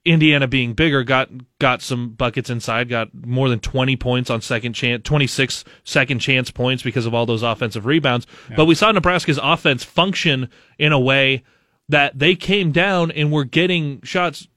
[0.03, 1.29] Indiana being bigger got
[1.59, 2.89] got some buckets inside.
[2.89, 7.25] Got more than twenty points on second chance, 26 second chance points because of all
[7.25, 8.27] those offensive rebounds.
[8.55, 11.43] But we saw Nebraska's offense function in a way
[11.89, 14.47] that they came down and were getting shots.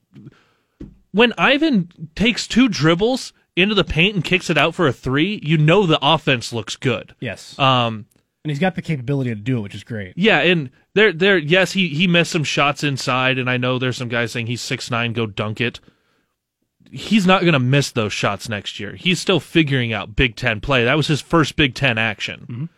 [1.11, 5.39] When Yvan takes two dribbles into the paint and kicks it out for a three,
[5.43, 7.13] you know the offense looks good.
[7.19, 7.57] Yes.
[7.59, 8.05] Um,
[8.43, 10.13] and he's got the capability to do it, which is great.
[10.15, 13.97] yeah, and there, there, yes, he he missed some shots inside, and I know there's
[13.97, 15.79] some guys saying he's six nine, go dunk it.
[16.91, 18.95] He's not going to miss those shots next year.
[18.95, 20.85] He's still figuring out Big Ten play.
[20.85, 22.69] That was his first Big Ten action.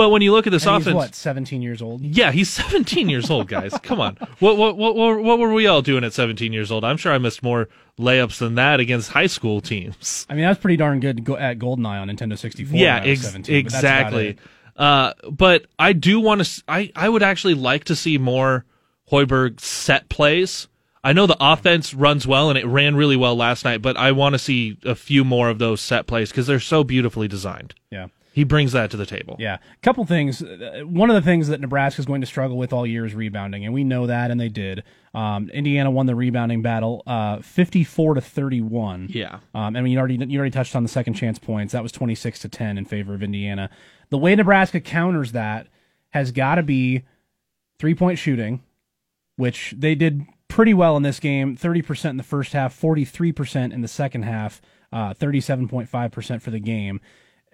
[0.00, 2.00] But when you look at this And he's offense, what, 17 years old?
[2.00, 3.74] yeah, he's 17 years old, guys.
[3.82, 6.84] Come on, what, what what what were we all doing at 17 years old?
[6.84, 10.26] I'm sure I missed more layups than that against high school teams.
[10.30, 12.78] I mean, that was pretty darn good go- at GoldenEye on Nintendo 64.
[12.78, 14.28] yeah, when I was ex- 17, but exactly.
[14.28, 14.38] it.
[14.74, 16.62] Uh, but I do want to.
[16.66, 18.64] I I would actually like to see more
[19.12, 20.66] Hoiberg set plays.
[21.04, 24.12] I know the offense runs well and it ran really well last night, but I
[24.12, 27.74] want to see a few more of those set plays because they're so beautifully designed.
[27.90, 28.06] Yeah.
[28.32, 29.36] He brings that to the table.
[29.40, 30.40] Yeah, a couple things.
[30.40, 33.64] One of the things that Nebraska is going to struggle with all year is rebounding,
[33.64, 34.84] and we know that, and they did.
[35.12, 39.08] Um, Indiana won the rebounding battle, uh, fifty-four to thirty-one.
[39.10, 39.40] Yeah.
[39.52, 41.72] Um, I mean, you already you already touched on the second chance points.
[41.72, 43.68] That was twenty-six to ten in favor of Indiana.
[44.10, 45.66] The way Nebraska counters that
[46.10, 47.02] has got to be
[47.80, 48.62] three-point shooting,
[49.36, 51.56] which they did pretty well in this game.
[51.56, 54.62] Thirty percent in the first half, forty-three percent in the second half,
[54.92, 57.00] uh, thirty-seven point five percent for the game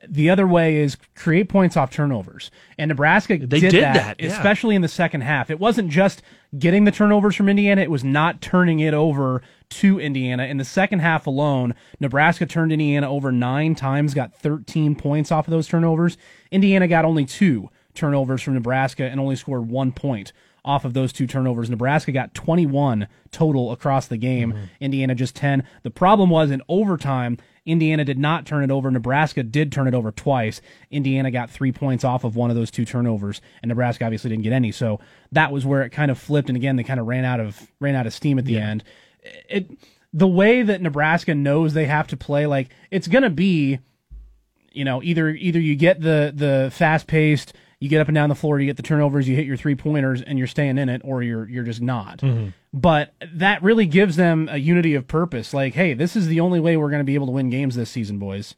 [0.09, 2.51] the other way is create points off turnovers.
[2.79, 4.29] And Nebraska They did, did that, that, yeah.
[4.29, 5.51] especially in the second half.
[5.51, 6.23] It wasn't just
[6.59, 10.45] getting the turnovers from Indiana, it was not turning it over to Indiana.
[10.45, 15.49] In the second half alone, Nebraska turned Indiana over nine times, got 13 points off
[15.49, 16.16] of those turnovers.
[16.51, 20.33] Indiana got only two turnovers from Nebraska and only scored one point
[20.64, 21.71] off of those two turnovers.
[21.71, 24.64] Nebraska got 21 total across the game, mm-hmm.
[24.81, 25.64] Indiana just 10.
[25.83, 28.90] The problem was in overtime, Indiana did not turn it over.
[28.90, 30.61] Nebraska did turn it over twice.
[30.90, 34.44] Indiana got three points off of one of those two turnovers, and Nebraska obviously didn't
[34.44, 34.72] get any.
[34.72, 35.00] So
[35.33, 37.70] that was where it kind of flipped, and again they kind of ran out of
[37.81, 38.85] ran out of steam at the end.
[39.50, 39.68] It
[40.12, 43.81] the way that Nebraska knows they have to play, like it's gonna be,
[44.72, 48.29] you know, either either you get the the fast paced, you get up and down
[48.29, 50.88] the floor, you get the turnovers, you hit your three pointers, and you're staying in
[50.88, 52.18] it, or you're you're just not.
[52.18, 52.50] Mm-hmm.
[52.77, 55.55] But that really gives them a unity of purpose.
[55.55, 57.75] Like, hey, this is the only way we're going to be able to win games
[57.75, 58.55] this season, boys.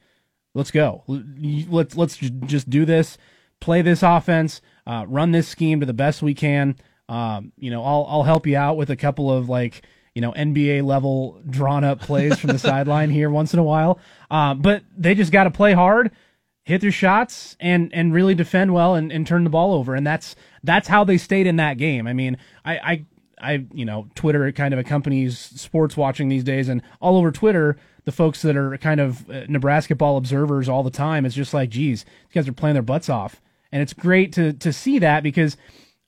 [0.54, 1.04] Let's go.
[1.06, 3.16] Let's let's just do this.
[3.60, 4.60] Play this offense.
[4.84, 6.74] Uh, run this scheme to the best we can.
[7.08, 10.32] Um, you know, I'll I'll help you out with a couple of like you know
[10.32, 14.00] NBA level drawn up plays from the sideline here once in a while.
[14.32, 16.10] Uh, but they just got to play hard
[16.64, 20.06] hit their shots and and really defend well and, and turn the ball over and
[20.06, 23.06] that's that's how they stayed in that game i mean i i
[23.40, 27.76] I, you know, Twitter kind of accompanies sports watching these days, and all over Twitter,
[28.04, 31.54] the folks that are kind of uh, Nebraska ball observers all the time, it's just
[31.54, 33.40] like, geez, these guys are playing their butts off,
[33.72, 35.56] and it's great to to see that because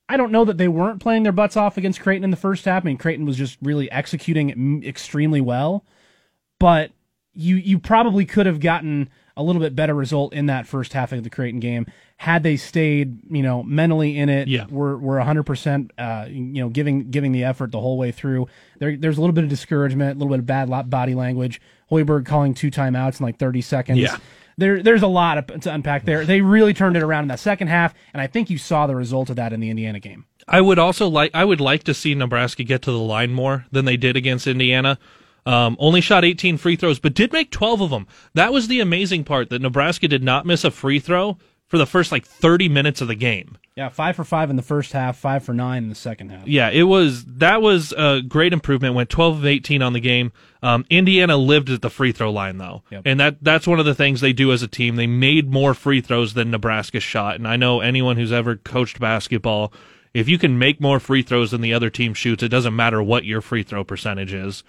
[0.09, 2.64] I don't know that they weren't playing their butts off against Creighton in the first
[2.64, 2.85] half.
[2.85, 5.85] I mean, Creighton was just really executing extremely well,
[6.59, 6.90] but
[7.33, 9.09] you you probably could have gotten
[9.40, 11.87] a little bit better result in that first half of the Creighton game
[12.18, 14.46] had they stayed, you know, mentally in it.
[14.48, 14.66] Yeah.
[14.68, 18.46] we're we're 100, percent uh, you know, giving giving the effort the whole way through.
[18.79, 21.61] There, there's a little bit of discouragement, a little bit of bad body language.
[21.90, 23.98] Hoiberg calling two timeouts in like 30 seconds.
[23.98, 24.18] Yeah.
[24.59, 26.26] There, there's a lot of, to unpack there.
[26.26, 28.94] They really turned it around in that second half, and I think you saw the
[28.94, 30.26] result of that in the Indiana game.
[30.46, 33.64] I would also like I would like to see Nebraska get to the line more
[33.72, 34.98] than they did against Indiana.
[35.46, 38.07] Um, only shot 18 free throws, but did make 12 of them.
[38.35, 41.87] That was the amazing part that Nebraska did not miss a free throw for the
[41.87, 43.57] first like 30 minutes of the game.
[43.76, 46.46] Yeah, five for five in the first half, five for nine in the second half.
[46.46, 48.94] Yeah, it was that was a great improvement.
[48.94, 50.33] Went 12 of 18 on the game.
[50.62, 53.03] Um, Indiana lived at the free throw line though, Yep.
[53.07, 54.96] and that that's one of the things they do as a team.
[54.96, 59.00] They made more free throws than Nebraska shot, and I know anyone who's ever coached
[59.00, 59.72] basketball,
[60.12, 63.03] if you can make more free throws than the other team shoots, it doesn't matter
[63.03, 64.62] what your free throw percentage is.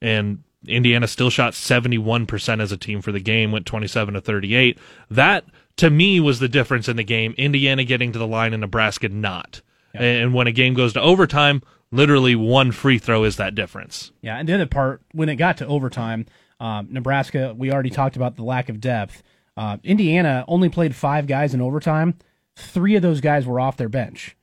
[0.00, 4.78] And Indiana still shot 71% as a team for the game, went 27 to 38.
[5.10, 5.44] That
[5.76, 7.34] to me was the difference in the game.
[7.36, 9.62] Indiana getting to the line and Nebraska not.
[9.94, 14.12] And when a game goes to overtime, literally one free throw is that difference.
[14.20, 16.26] Yeah, and the other part, when it got to overtime,
[16.60, 19.22] um, Nebraska, we already talked about the lack of depth.
[19.56, 22.14] Uh, Indiana only played five guys in overtime.
[22.56, 24.36] Three of those guys were off their bench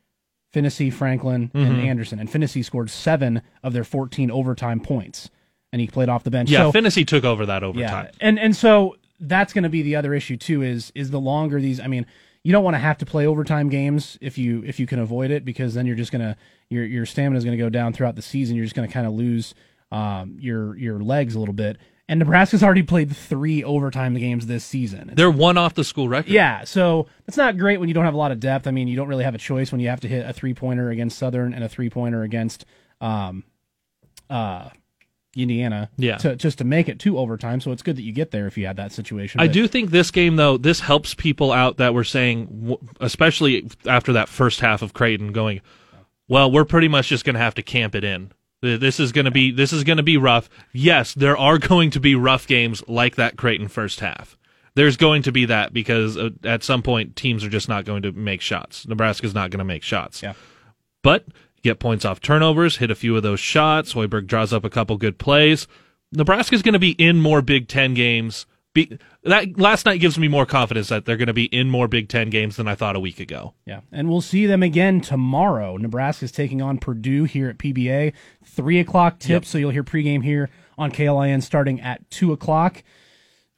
[0.52, 2.20] Finney, Franklin, and Anderson.
[2.20, 5.30] And Finney scored seven of their 14 overtime points,
[5.74, 6.50] and he played off the bench.
[6.50, 8.06] Yeah, so, Finney took over that overtime.
[8.06, 10.62] yeah, and and so that's going to be the other issue too.
[10.62, 11.82] Is is the longer these?
[11.82, 12.06] I mean,
[12.44, 15.32] you don't want to have to play overtime games if you if you can avoid
[15.32, 16.38] it because then you're just gonna
[16.70, 18.56] your your stamina is going to go down throughout the season.
[18.56, 19.56] You're just going to kind of lose
[19.92, 21.78] um, your your legs a little bit.
[22.08, 25.14] And Nebraska's already played three overtime games this season.
[25.16, 26.32] They're one off the school record.
[26.32, 28.68] Yeah, so it's not great when you don't have a lot of depth.
[28.68, 30.54] I mean, you don't really have a choice when you have to hit a three
[30.54, 32.66] pointer against Southern and a three pointer against
[33.00, 33.46] um,
[34.30, 34.70] uh,
[35.36, 35.89] Indiana.
[35.98, 36.17] Yeah.
[36.17, 37.60] to, just to make it to overtime.
[37.62, 39.41] So it's good that you get there if you had that situation.
[39.41, 43.67] I But- do think this game, though, this helps people out that were saying, especially
[43.88, 45.62] after that first half of Creighton, going,
[46.28, 48.32] "Well, we're pretty much just going to have to camp it in.
[48.62, 50.50] This is going to be this is going to be rough.
[50.72, 54.38] Yes, there are going to be rough games like that Creighton first half.
[54.76, 58.04] There's going to be that because uh, at some point teams are just not going
[58.04, 58.88] to make shots.
[58.88, 60.24] Nebraska's not going to make shots.
[60.24, 60.34] Yeah.
[61.04, 61.26] But
[61.63, 63.93] get points off turnovers, hit a few of those shots.
[63.93, 65.67] Hoiberg draws up a couple good plays.
[66.12, 70.28] Nebraska's going to be in more Big Ten games be that last night gives me
[70.28, 72.95] more confidence that they're going to be in more Big Ten games than I thought
[72.95, 73.54] a week ago.
[73.65, 75.78] Yeah, and we'll see them again tomorrow.
[75.78, 79.30] Nebraska's taking on Purdue here at PBA, three o'clock tip.
[79.30, 79.45] Yep.
[79.45, 82.84] So you'll hear pregame here on KLIN starting at two o'clock.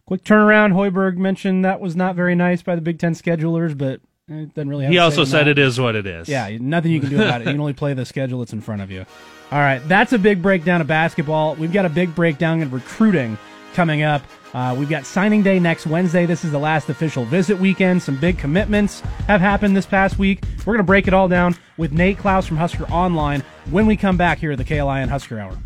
[0.06, 0.74] Quick turnaround.
[0.74, 4.70] Hoiberg mentioned that was not very nice by the Big Ten schedulers, but it doesn't
[4.70, 4.88] really.
[4.88, 6.28] he also said it is what it is.
[6.28, 7.46] Yeah, nothing you can do about it.
[7.46, 9.06] You can only play the schedule that's in front of you.
[9.52, 11.56] All right, that's a big breakdown of basketball.
[11.56, 13.38] We've got a big breakdown of recruiting
[13.76, 14.24] coming up.
[14.54, 16.26] Uh, we've got signing day next Wednesday.
[16.26, 18.02] This is the last official visit weekend.
[18.02, 20.44] Some big commitments have happened this past week.
[20.60, 23.96] We're going to break it all down with Nate Clouse from Husker Online when we
[23.98, 25.58] come back here at the KLIN Husker Hour.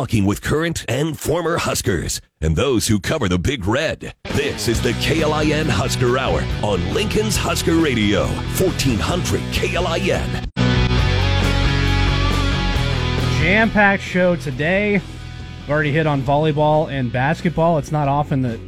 [0.00, 4.14] Talking with current and former Huskers and those who cover the Big Red.
[4.32, 10.48] This is the KLIN Husker Hour on Lincoln's Husker Radio, 1400 KLIN.
[13.42, 14.92] Jam packed show today.
[14.92, 17.76] We've already hit on volleyball and basketball.
[17.76, 18.58] It's not often that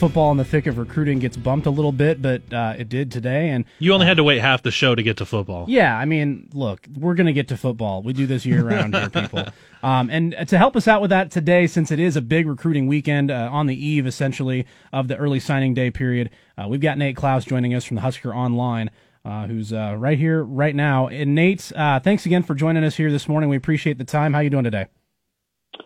[0.00, 3.12] football in the thick of recruiting gets bumped a little bit, but uh, it did
[3.12, 3.50] today.
[3.50, 5.66] And you only had to wait half the show to get to football.
[5.68, 8.02] Yeah, I mean, look, we're going to get to football.
[8.02, 9.44] We do this year round here, people.
[9.82, 12.86] Um, and to help us out with that today, since it is a big recruiting
[12.86, 16.98] weekend uh, on the eve, essentially, of the early signing day period, uh, we've got
[16.98, 18.90] Nate Clouse joining us from the Husker Online.
[19.24, 21.08] Uh, who's uh, right here, right now?
[21.08, 23.48] And Nate, uh, thanks again for joining us here this morning.
[23.48, 24.34] We appreciate the time.
[24.34, 24.88] How you doing today?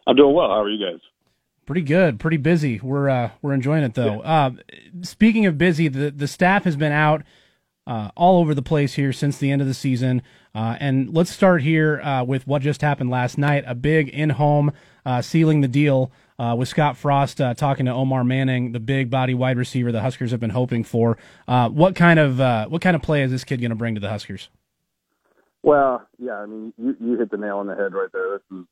[0.09, 0.49] I'm doing well.
[0.49, 1.01] How are you guys?
[1.67, 2.79] Pretty good, pretty busy.
[2.83, 4.23] We're uh, we're enjoying it though.
[4.23, 4.31] Yeah.
[4.31, 4.51] Uh,
[5.03, 7.23] speaking of busy, the the staff has been out
[7.87, 10.23] uh, all over the place here since the end of the season.
[10.55, 13.65] Uh, and let's start here uh, with what just happened last night.
[13.67, 14.73] A big in home
[15.07, 19.57] uh, sealing the deal with Scott Frost talking to Omar Manning, the big body wide
[19.57, 21.17] receiver the Huskers have been hoping for.
[21.47, 24.11] what kind of what kind of play is this kid going to bring to the
[24.11, 24.51] Huskers?
[25.63, 28.39] Well, yeah, I mean, you, you hit the nail on the head right there.
[28.39, 28.67] This is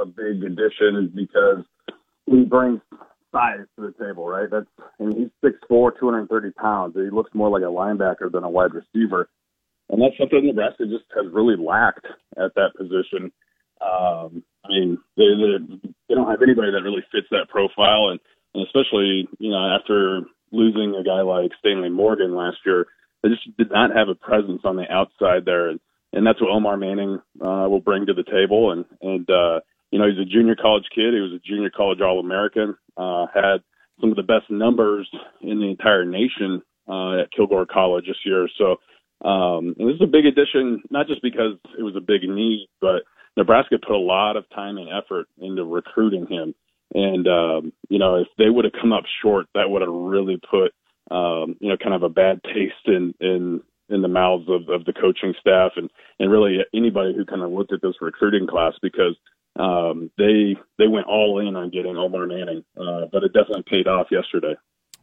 [0.00, 1.64] a big addition because
[2.26, 2.80] he brings
[3.32, 4.48] size to the table, right?
[4.50, 4.66] That's
[4.98, 6.94] and he's six four, two hundred and thirty pounds.
[6.94, 9.28] He looks more like a linebacker than a wide receiver,
[9.90, 13.32] and that's something Nebraska just has really lacked at that position.
[13.80, 18.20] Um, I mean, they, they they don't have anybody that really fits that profile, and,
[18.54, 22.86] and especially you know after losing a guy like Stanley Morgan last year,
[23.22, 25.80] they just did not have a presence on the outside there, and,
[26.12, 29.60] and that's what Omar Manning uh, will bring to the table, and and uh,
[29.96, 31.14] you know, he's a junior college kid.
[31.14, 32.76] He was a junior college All American.
[32.98, 33.64] Uh, had
[33.98, 35.08] some of the best numbers
[35.40, 38.46] in the entire nation uh, at Kilgore College this year.
[38.58, 38.76] So,
[39.26, 42.68] um, and this is a big addition, not just because it was a big need,
[42.78, 43.04] but
[43.38, 46.54] Nebraska put a lot of time and effort into recruiting him.
[46.92, 50.36] And um, you know, if they would have come up short, that would have really
[50.36, 50.74] put
[51.10, 54.84] um, you know kind of a bad taste in in in the mouths of, of
[54.84, 55.88] the coaching staff and
[56.20, 59.16] and really anybody who kind of looked at this recruiting class because
[59.58, 63.86] um, they they went all in on getting Omar Manning, uh, but it definitely paid
[63.86, 64.54] off yesterday.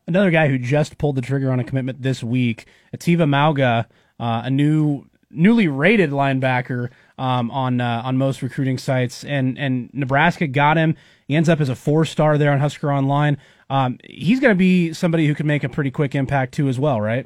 [0.08, 3.86] Another guy who just pulled the trigger on a commitment this week, Eteva Mauga,
[4.20, 9.90] uh, a new newly rated linebacker um, on uh, on most recruiting sites, and and
[9.94, 10.96] Nebraska got him.
[11.28, 13.38] He ends up as a four star there on Husker Online.
[13.70, 16.80] Um, he's going to be somebody who can make a pretty quick impact too, as
[16.80, 17.26] well, right?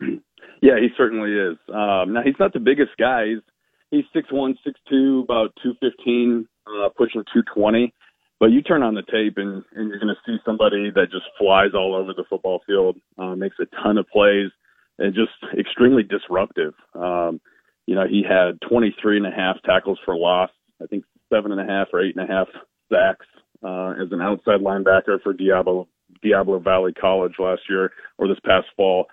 [0.64, 1.58] Yeah, he certainly is.
[1.74, 3.26] Um, now he's not the biggest guy.
[3.26, 3.40] He's
[3.90, 7.92] he's six one, six two, about two fifteen uh, pushing 220.
[8.40, 11.26] But you turn on the tape and, and you're going to see somebody that just
[11.38, 14.50] flies all over the football field, uh, makes a ton of plays,
[14.98, 16.74] and just extremely disruptive.
[16.94, 17.40] Um,
[17.86, 20.50] you know, he had 23 and a half tackles for loss,
[20.82, 22.48] I think seven and a half or eight and a half
[22.90, 23.26] sacks
[23.62, 25.88] uh, as an outside linebacker for Diablo
[26.22, 29.06] Diablo Valley College last year or this past fall.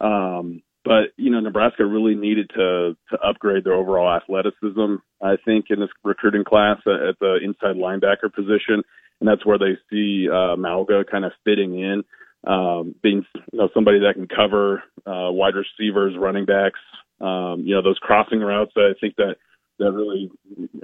[0.00, 4.96] Um, but you know, Nebraska really needed to to upgrade their overall athleticism.
[5.22, 8.82] I think in this recruiting class at the inside linebacker position,
[9.20, 12.04] and that's where they see uh, Mauga kind of fitting in,
[12.46, 16.80] um, being you know somebody that can cover uh, wide receivers, running backs,
[17.20, 18.72] um, you know those crossing routes.
[18.76, 19.36] I think that
[19.78, 20.30] that really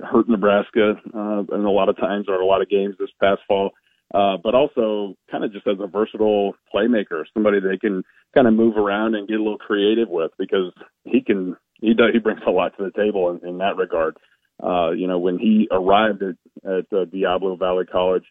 [0.03, 3.41] hurt Nebraska uh, and a lot of times or a lot of games this past
[3.47, 3.71] fall
[4.15, 8.03] uh, but also kind of just as a versatile playmaker, somebody they can
[8.35, 10.73] kind of move around and get a little creative with because
[11.05, 14.17] he can he does he brings a lot to the table in, in that regard.
[14.63, 18.25] Uh, you know, when he arrived at, at uh, Diablo Valley College,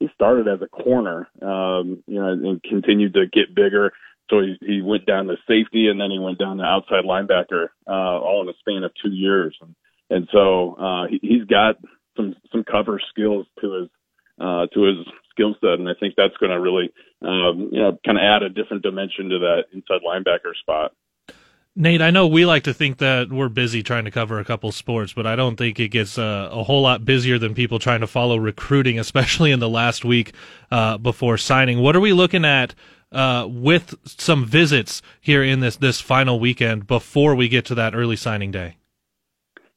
[0.00, 3.92] he started as a corner, um, you know, and continued to get bigger.
[4.28, 7.68] So he, he went down to safety and then he went down to outside linebacker,
[7.86, 9.56] uh, all in the span of two years.
[9.60, 9.74] And,
[10.10, 11.76] and so, uh, he, he's got
[12.16, 13.88] some, some cover skills to his,
[14.40, 17.98] uh, to his skill set, and I think that's going to really, um, you know,
[18.04, 20.92] kind of add a different dimension to that inside linebacker spot.
[21.78, 24.72] Nate, I know we like to think that we're busy trying to cover a couple
[24.72, 28.00] sports, but I don't think it gets uh, a whole lot busier than people trying
[28.00, 30.32] to follow recruiting, especially in the last week
[30.70, 31.80] uh, before signing.
[31.80, 32.74] What are we looking at
[33.12, 37.94] uh, with some visits here in this this final weekend before we get to that
[37.94, 38.78] early signing day?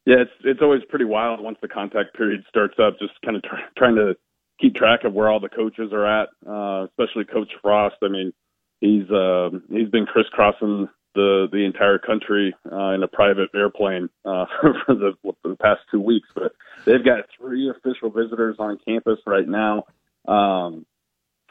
[0.06, 2.98] Yeah, it's it's always pretty wild once the contact period starts up.
[2.98, 4.14] Just kind of try, trying to
[4.60, 7.96] keep track of where all the coaches are at, uh, especially Coach Frost.
[8.02, 8.32] I mean,
[8.80, 14.46] he's uh, he's been crisscrossing the the entire country uh, in a private airplane uh,
[14.60, 16.28] for the for the past two weeks.
[16.34, 16.52] But
[16.84, 19.84] they've got three official visitors on campus right now.
[20.28, 20.86] Um,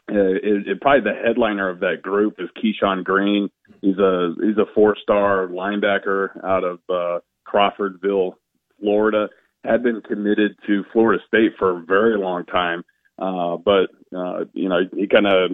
[0.08, 3.48] it, it, probably the headliner of that group is Keyshawn Green.
[3.80, 8.34] He's a he's a four star linebacker out of uh, Crawfordville,
[8.80, 9.28] Florida.
[9.62, 12.82] Had been committed to Florida State for a very long time,
[13.20, 15.52] uh, but uh, you know he kind of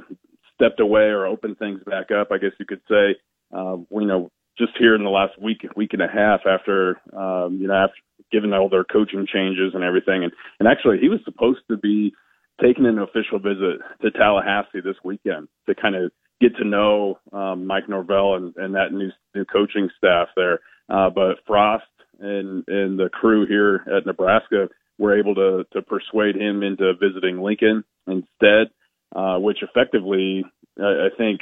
[0.55, 3.17] stepped away or opened things back up, I guess you could say
[3.55, 7.59] uh, you know, just here in the last week, week and a half after, um,
[7.61, 7.97] you know, after
[8.33, 10.25] given all their coaching changes and everything.
[10.25, 12.12] And, and actually he was supposed to be
[12.61, 16.11] taking an official visit to Tallahassee this weekend to kind of
[16.41, 20.61] get to know, um, Mike Norvell and, and that new, new coaching staff there.
[20.89, 21.85] Uh, but Frost
[22.19, 24.69] and, and the crew here at Nebraska
[24.99, 28.69] were able to, to persuade him into visiting Lincoln instead,
[29.15, 30.45] uh, which effectively
[30.79, 31.41] I think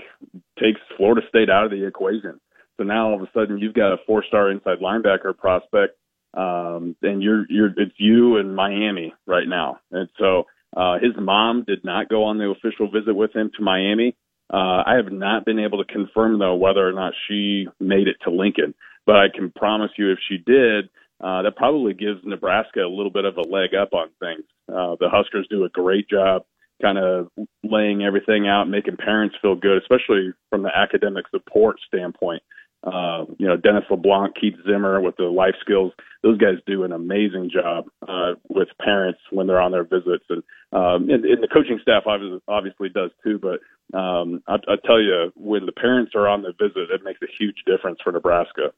[0.58, 2.40] takes Florida State out of the equation.
[2.76, 5.96] So now all of a sudden you've got a four-star inside linebacker prospect,
[6.34, 9.78] um, and you're you're it's you and Miami right now.
[9.92, 10.44] And so
[10.76, 14.16] uh, his mom did not go on the official visit with him to Miami.
[14.52, 18.16] Uh, I have not been able to confirm though whether or not she made it
[18.24, 18.74] to Lincoln,
[19.06, 20.90] but I can promise you if she did,
[21.20, 24.44] uh, that probably gives Nebraska a little bit of a leg up on things.
[24.68, 26.44] Uh, the Huskers do a great job
[26.82, 27.28] kind of
[27.62, 32.42] laying everything out, making parents feel good, especially from the academic support standpoint.
[32.82, 35.92] Uh, you know, Dennis LeBlanc, Keith Zimmer with the life skills,
[36.22, 40.24] those guys do an amazing job uh, with parents when they're on their visits.
[40.28, 40.42] And,
[40.72, 43.38] um, and, and the coaching staff obviously, obviously does too.
[43.38, 43.60] But
[43.96, 47.32] um, I, I tell you, when the parents are on the visit, it makes a
[47.38, 48.74] huge difference for Nebraska.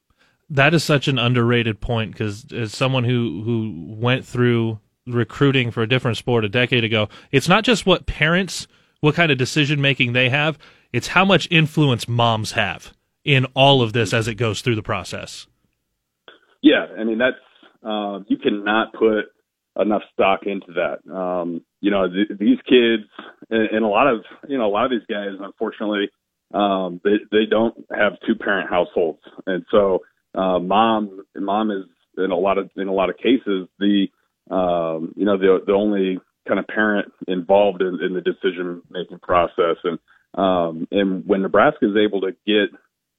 [0.49, 5.83] That is such an underrated point because as someone who, who went through recruiting for
[5.83, 8.67] a different sport a decade ago, it's not just what parents,
[9.01, 10.57] what kind of decision making they have,
[10.93, 12.93] it's how much influence moms have
[13.23, 15.47] in all of this as it goes through the process.
[16.61, 17.35] Yeah, I mean that's
[17.83, 19.25] uh, you cannot put
[19.79, 21.13] enough stock into that.
[21.13, 23.03] Um, you know, th- these kids
[23.49, 26.09] and, and a lot of you know a lot of these guys, unfortunately,
[26.53, 29.99] um, they they don't have two parent households, and so
[30.37, 31.85] uh, mom mom is
[32.17, 34.07] in a lot of in a lot of cases the
[34.49, 39.19] um, you know, the the only kind of parent involved in, in the decision making
[39.19, 39.77] process.
[39.83, 39.99] And
[40.35, 42.69] um, and when Nebraska is able to get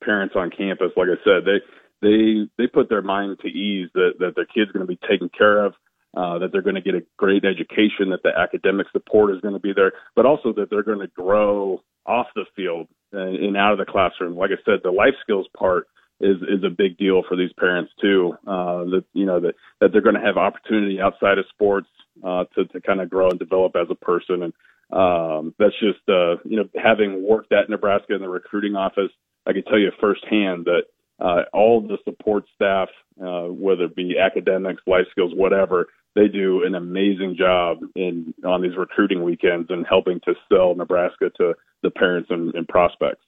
[0.02, 1.60] parents on campus, like I said, they
[2.00, 5.30] they they put their mind to ease that that their kid's going to be taken
[5.36, 5.74] care of.
[6.16, 9.52] Uh, that they're going to get a great education, that the academic support is going
[9.52, 13.56] to be there, but also that they're going to grow off the field and, and
[13.58, 14.34] out of the classroom.
[14.34, 15.86] Like I said, the life skills part
[16.20, 18.34] is is a big deal for these parents too.
[18.46, 21.88] Uh, that you know that that they're going to have opportunity outside of sports
[22.24, 24.52] uh, to to kind of grow and develop as a person, and
[24.92, 29.10] um, that's just uh, you know having worked at Nebraska in the recruiting office,
[29.46, 30.82] I can tell you firsthand that
[31.20, 32.88] uh, all the support staff,
[33.20, 38.62] uh, whether it be academics, life skills, whatever, they do an amazing job in on
[38.62, 43.24] these recruiting weekends and helping to sell Nebraska to the parents and, and prospects.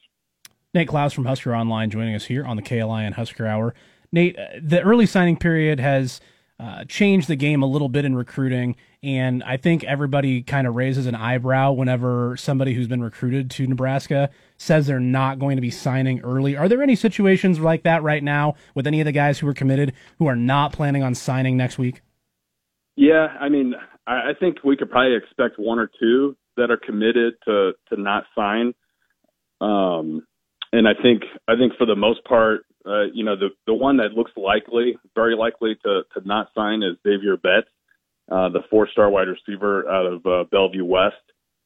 [0.72, 3.74] Nate Clouse from Husker Online joining us here on the KLIN Husker Hour.
[4.12, 6.20] Nate, uh, the early signing period has
[6.60, 10.76] uh, changed the game a little bit in recruiting, and I think everybody kind of
[10.76, 15.60] raises an eyebrow whenever somebody who's been recruited to Nebraska says they're not going to
[15.60, 16.56] be signing early.
[16.56, 19.54] Are there any situations like that right now with any of the guys who are
[19.54, 22.02] committed who are not planning on signing next week?
[22.94, 23.74] Yeah, I mean,
[24.06, 28.24] I think we could probably expect one or two that are committed to to not
[28.36, 28.74] sign.
[29.60, 30.26] Um,
[30.72, 33.98] and I think I think for the most part, uh, you know, the the one
[33.98, 37.68] that looks likely, very likely to to not sign is Xavier Betts,
[38.30, 41.16] uh, the four star wide receiver out of uh, Bellevue West,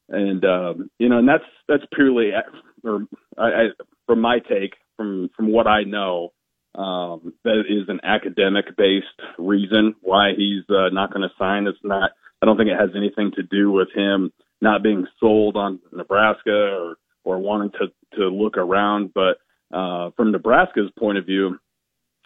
[0.09, 2.31] and um, you know, and that's that's purely,
[2.83, 3.05] or
[3.37, 3.63] I, I,
[4.07, 6.33] from my take, from from what I know,
[6.73, 9.05] um, that is an academic based
[9.37, 11.67] reason why he's uh, not going to sign.
[11.67, 12.11] It's not.
[12.41, 14.31] I don't think it has anything to do with him
[14.61, 19.13] not being sold on Nebraska or or wanting to to look around.
[19.13, 19.37] But
[19.75, 21.57] uh, from Nebraska's point of view,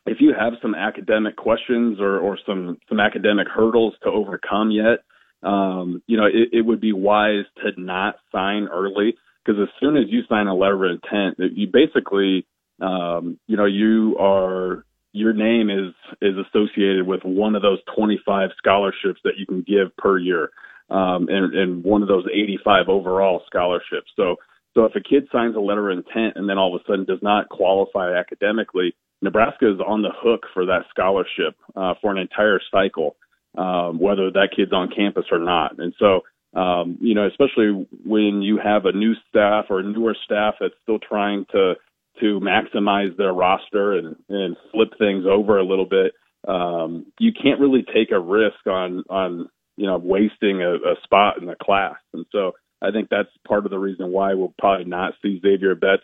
[0.05, 4.99] if you have some academic questions or, or some some academic hurdles to overcome yet,
[5.41, 9.97] um, you know, it, it would be wise to not sign early because as soon
[9.97, 12.45] as you sign a letter of intent, you basically
[12.81, 18.49] um, you know, you are your name is is associated with one of those 25
[18.57, 20.51] scholarships that you can give per year,
[20.89, 24.11] um, and, and one of those 85 overall scholarships.
[24.15, 24.35] So,
[24.73, 27.05] so if a kid signs a letter of intent and then all of a sudden
[27.05, 32.17] does not qualify academically, Nebraska is on the hook for that scholarship uh, for an
[32.17, 33.15] entire cycle,
[33.57, 35.77] um, whether that kid's on campus or not.
[35.79, 36.21] And so,
[36.57, 40.99] um, you know, especially when you have a new staff or newer staff that's still
[40.99, 41.73] trying to
[42.19, 46.11] to maximize their roster and, and flip things over a little bit,
[46.49, 51.37] um, you can't really take a risk on on you know wasting a, a spot
[51.39, 51.95] in the class.
[52.13, 55.75] And so I think that's part of the reason why we'll probably not see Xavier
[55.75, 56.03] Betts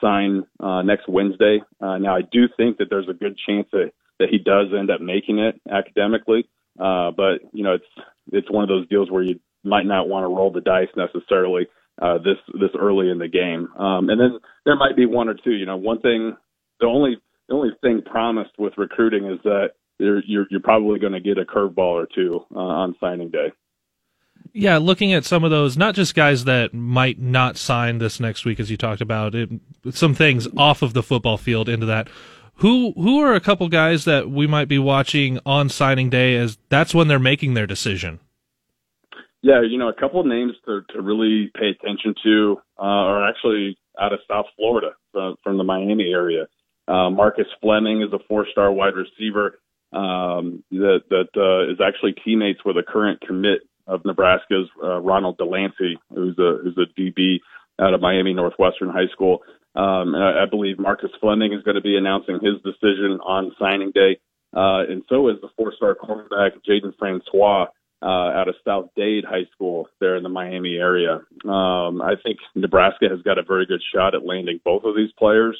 [0.00, 1.62] sign uh, next Wednesday.
[1.80, 4.90] Uh, now I do think that there's a good chance that that he does end
[4.90, 6.46] up making it academically,
[6.78, 10.24] uh, but you know it's it's one of those deals where you might not want
[10.24, 11.66] to roll the dice necessarily
[12.00, 13.68] uh, this this early in the game.
[13.78, 15.52] Um, and then there might be one or two.
[15.52, 16.36] You know, one thing,
[16.80, 17.16] the only
[17.48, 21.38] the only thing promised with recruiting is that you're you're, you're probably going to get
[21.38, 23.52] a curveball or two uh, on signing day.
[24.52, 28.44] Yeah, looking at some of those, not just guys that might not sign this next
[28.44, 29.48] week, as you talked about, it,
[29.90, 32.08] some things off of the football field into that.
[32.56, 36.58] Who who are a couple guys that we might be watching on signing day as
[36.68, 38.20] that's when they're making their decision?
[39.42, 43.28] Yeah, you know, a couple of names to, to really pay attention to uh, are
[43.28, 46.46] actually out of South Florida from, from the Miami area.
[46.86, 49.60] Uh, Marcus Fleming is a four-star wide receiver
[49.92, 53.60] um, that that uh, is actually teammates with a current commit
[53.90, 57.38] of Nebraska's uh, Ronald Delancey, who's a who's a DB
[57.80, 59.42] out of Miami Northwestern High School.
[59.74, 63.52] Um, and I, I believe Marcus Fleming is going to be announcing his decision on
[63.58, 64.18] signing day,
[64.56, 67.66] uh, and so is the four-star cornerback Jaden Francois
[68.02, 71.20] uh, out of South Dade High School there in the Miami area.
[71.44, 75.12] Um, I think Nebraska has got a very good shot at landing both of these
[75.18, 75.56] players,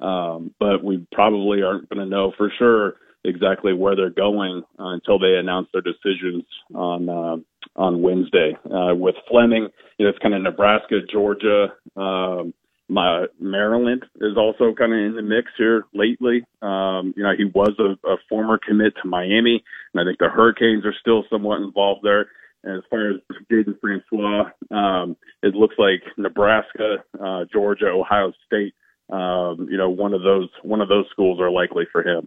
[0.00, 2.94] um, but we probably aren't going to know for sure
[3.24, 6.44] exactly where they're going uh, until they announce their decisions
[6.74, 7.36] on uh,
[7.76, 8.56] on Wednesday.
[8.64, 9.68] Uh, with Fleming,
[9.98, 11.68] you know, it's kind of Nebraska, Georgia.
[11.96, 12.54] Um,
[12.88, 16.44] my Maryland is also kind of in the mix here lately.
[16.60, 20.28] Um, you know, he was a, a former commit to Miami, and I think the
[20.28, 22.26] Hurricanes are still somewhat involved there.
[22.62, 23.16] And as far as
[23.50, 28.74] Jaden Francois, um, it looks like Nebraska, uh, Georgia, Ohio State.
[29.10, 32.26] Um, you know, one of those one of those schools are likely for him.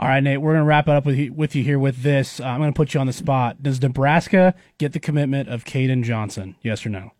[0.00, 2.04] All right, Nate, we're going to wrap it up with you, with you here with
[2.04, 2.38] this.
[2.38, 3.64] Uh, I'm going to put you on the spot.
[3.64, 6.54] Does Nebraska get the commitment of Caden Johnson?
[6.62, 7.10] Yes or no?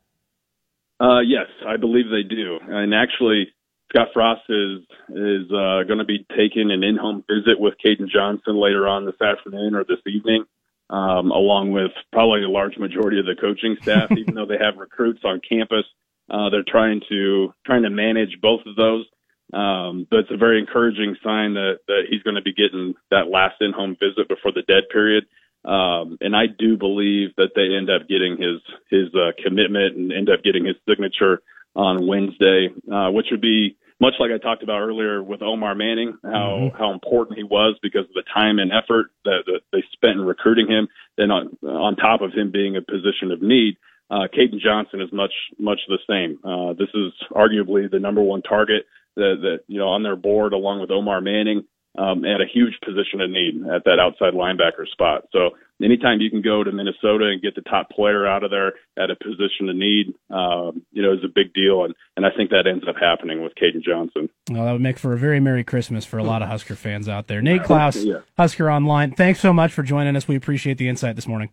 [1.00, 2.60] Uh, yes, I believe they do.
[2.62, 3.48] And actually,
[3.90, 8.60] Scott Frost is is uh, going to be taking an in-home visit with Caden Johnson
[8.60, 10.44] later on this afternoon or this evening,
[10.88, 14.12] um, along with probably a large majority of the coaching staff.
[14.16, 15.84] even though they have recruits on campus,
[16.30, 19.04] uh, they're trying to trying to manage both of those.
[19.52, 23.28] Um, but it's a very encouraging sign that that he's going to be getting that
[23.30, 25.24] last in-home visit before the dead period.
[25.64, 30.12] Um, and I do believe that they end up getting his his uh, commitment and
[30.12, 31.42] end up getting his signature
[31.74, 36.16] on Wednesday, uh, which would be much like I talked about earlier with Omar Manning,
[36.22, 36.76] how mm-hmm.
[36.76, 40.24] how important he was because of the time and effort that, that they spent in
[40.24, 40.88] recruiting him.
[41.16, 43.76] Then on on top of him being a position of need,
[44.10, 46.38] uh, Caden Johnson is much much the same.
[46.44, 48.86] Uh, this is arguably the number one target
[49.18, 51.64] that that you know on their board along with Omar Manning
[51.98, 55.24] um, at a huge position of need at that outside linebacker spot.
[55.32, 55.50] So
[55.82, 59.10] anytime you can go to Minnesota and get the top player out of there at
[59.10, 61.84] a position of need, um, you know, is a big deal.
[61.84, 64.28] And, and I think that ends up happening with Caden Johnson.
[64.50, 67.08] Well, that would make for a very Merry Christmas for a lot of Husker fans
[67.08, 67.42] out there.
[67.42, 68.20] Nate Clouse, yeah.
[68.36, 70.28] Husker Online, thanks so much for joining us.
[70.28, 71.50] We appreciate the insight this morning.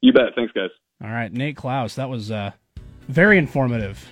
[0.00, 0.34] You bet.
[0.34, 0.70] Thanks, guys.
[1.02, 2.52] All right, Nate Clouse, that was uh,
[3.08, 4.08] very informative.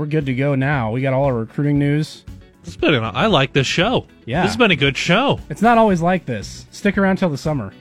[0.00, 0.92] We're good to go now.
[0.92, 2.24] We got all our recruiting news.
[2.64, 2.94] It's been.
[2.94, 4.06] An, I like this show.
[4.24, 5.40] Yeah, this has been a good show.
[5.50, 6.64] It's not always like this.
[6.70, 7.74] Stick around till the summer.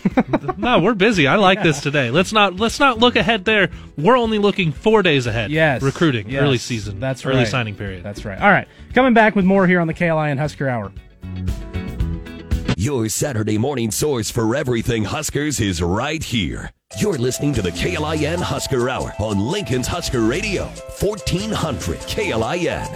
[0.56, 1.28] no, we're busy.
[1.28, 1.62] I like yeah.
[1.62, 2.10] this today.
[2.10, 3.70] Let's not let's not look ahead there.
[3.96, 5.52] We're only looking four days ahead.
[5.52, 6.42] Yes, recruiting yes.
[6.42, 6.98] early season.
[6.98, 7.46] That's early right.
[7.46, 8.02] signing period.
[8.02, 8.40] That's right.
[8.40, 10.90] All right, coming back with more here on the KLIN Husker Hour.
[12.76, 16.72] Your Saturday morning source for everything Huskers is right here.
[16.98, 20.64] You're listening to the KLIN Husker Hour on Lincoln's Husker Radio,
[21.00, 22.88] 1400 KLIN.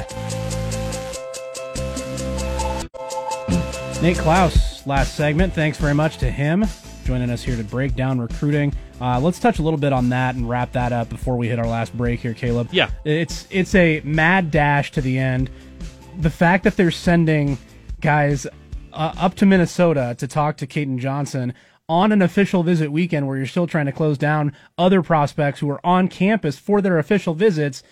[4.03, 5.55] Nate Clouse, last segment.
[5.55, 6.67] Thanks very much to him
[7.07, 8.75] joining us here to break down recruiting.
[9.01, 11.59] Uh, let's touch a little bit on that and wrap that up before we hit
[11.59, 12.69] our last break here, Caleb.
[12.73, 15.49] Yeah, it's it's a mad dash to the end.
[16.19, 17.59] The fact that they're sending
[18.01, 18.47] guys
[18.93, 21.55] uh, up to Minnesota to talk to Caden Johnson
[21.89, 25.71] on an official visit weekend, where you're still trying to close down other prospects who
[25.71, 27.83] are on campus for their official visits.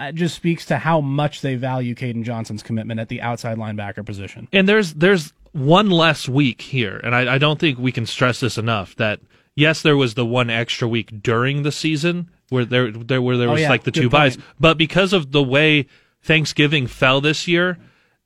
[0.00, 3.58] uh, it just speaks to how much they value Caden Johnson's commitment at the outside
[3.58, 4.48] linebacker position.
[4.52, 8.40] And there's there's one less week here, and I, I don't think we can stress
[8.40, 9.20] this enough that
[9.54, 13.48] yes, there was the one extra week during the season where there there where there
[13.48, 15.86] Oh, was yeah, like the good two byes, but because of the way
[16.22, 17.76] Thanksgiving fell this year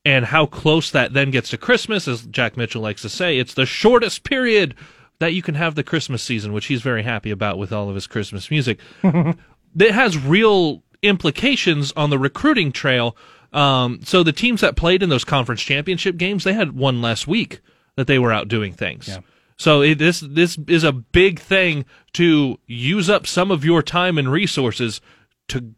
[0.05, 3.55] and how close that then gets to Christmas, as Jack Mitchell likes to say, it's
[3.55, 4.77] the shortest period
[5.19, 7.95] that you can have the Christmas season, which he's very happy about with all of
[7.95, 8.79] his Christmas music.
[9.03, 13.17] it has real implications on the recruiting trail.
[13.53, 17.27] Um, so the teams that played in those conference championship games, they had one less
[17.27, 17.61] week
[17.97, 19.09] that they were out doing things.
[19.09, 19.21] Yeah.
[19.57, 24.19] So it, this this is a big thing to use up some of your time
[24.19, 25.01] and resources
[25.49, 25.75] to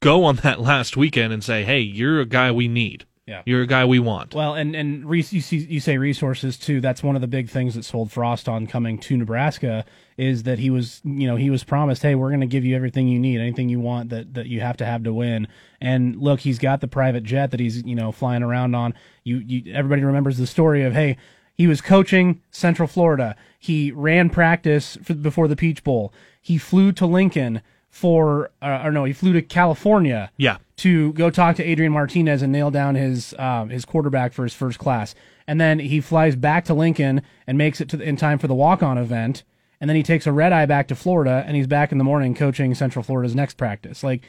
[0.00, 3.06] go on that last weekend and say, "Hey, you're a guy we need.
[3.26, 3.42] Yeah.
[3.46, 6.80] You're a guy we want." Well, and and re- you, see, you say resources too.
[6.80, 9.84] That's one of the big things that sold Frost on coming to Nebraska
[10.16, 12.76] is that he was, you know, he was promised, hey, we're going to give you
[12.76, 15.46] everything you need, anything you want that that you have to have to win.
[15.80, 18.94] And look, he's got the private jet that he's, you know, flying around on.
[19.24, 21.16] You, you everybody remembers the story of, hey,
[21.54, 23.36] he was coaching Central Florida.
[23.58, 26.12] He ran practice for, before the Peach Bowl.
[26.40, 30.56] He flew to Lincoln for, uh, or no, he flew to California Yeah.
[30.82, 34.52] To go talk to Adrian Martinez and nail down his um, his quarterback for his
[34.52, 35.14] first class.
[35.46, 38.54] And then he flies back to Lincoln and makes it the, in time for the
[38.54, 39.44] walk on event.
[39.80, 42.04] And then he takes a red eye back to Florida and he's back in the
[42.04, 44.02] morning coaching Central Florida's next practice.
[44.02, 44.22] Like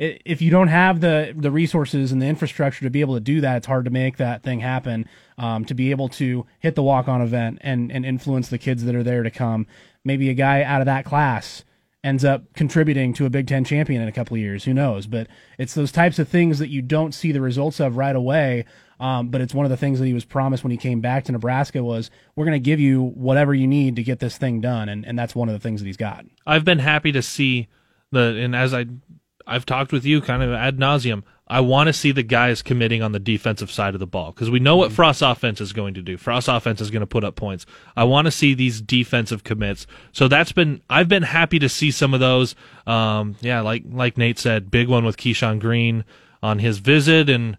[0.00, 3.40] if you don't have the the resources and the infrastructure to be able to do
[3.42, 5.08] that, it's hard to make that thing happen.
[5.38, 8.82] Um, to be able to hit the walk on event and and influence the kids
[8.84, 9.68] that are there to come.
[10.04, 11.64] Maybe a guy out of that class
[12.02, 14.64] ends up contributing to a Big Ten champion in a couple of years.
[14.64, 15.06] Who knows?
[15.06, 15.26] But
[15.58, 18.64] it's those types of things that you don't see the results of right away.
[18.98, 21.24] Um, but it's one of the things that he was promised when he came back
[21.24, 24.60] to Nebraska was we're going to give you whatever you need to get this thing
[24.60, 26.26] done, and, and that's one of the things that he's got.
[26.46, 27.68] I've been happy to see
[28.12, 28.86] the and as I
[29.46, 31.22] I've talked with you kind of ad nauseum.
[31.46, 34.48] I want to see the guys committing on the defensive side of the ball because
[34.48, 36.16] we know what Frost's offense is going to do.
[36.16, 37.66] Frost's offense is going to put up points.
[37.96, 39.86] I want to see these defensive commits.
[40.12, 42.54] So that's been I've been happy to see some of those.
[42.86, 46.04] Um, yeah, like like Nate said, big one with Keyshawn Green
[46.40, 47.56] on his visit, and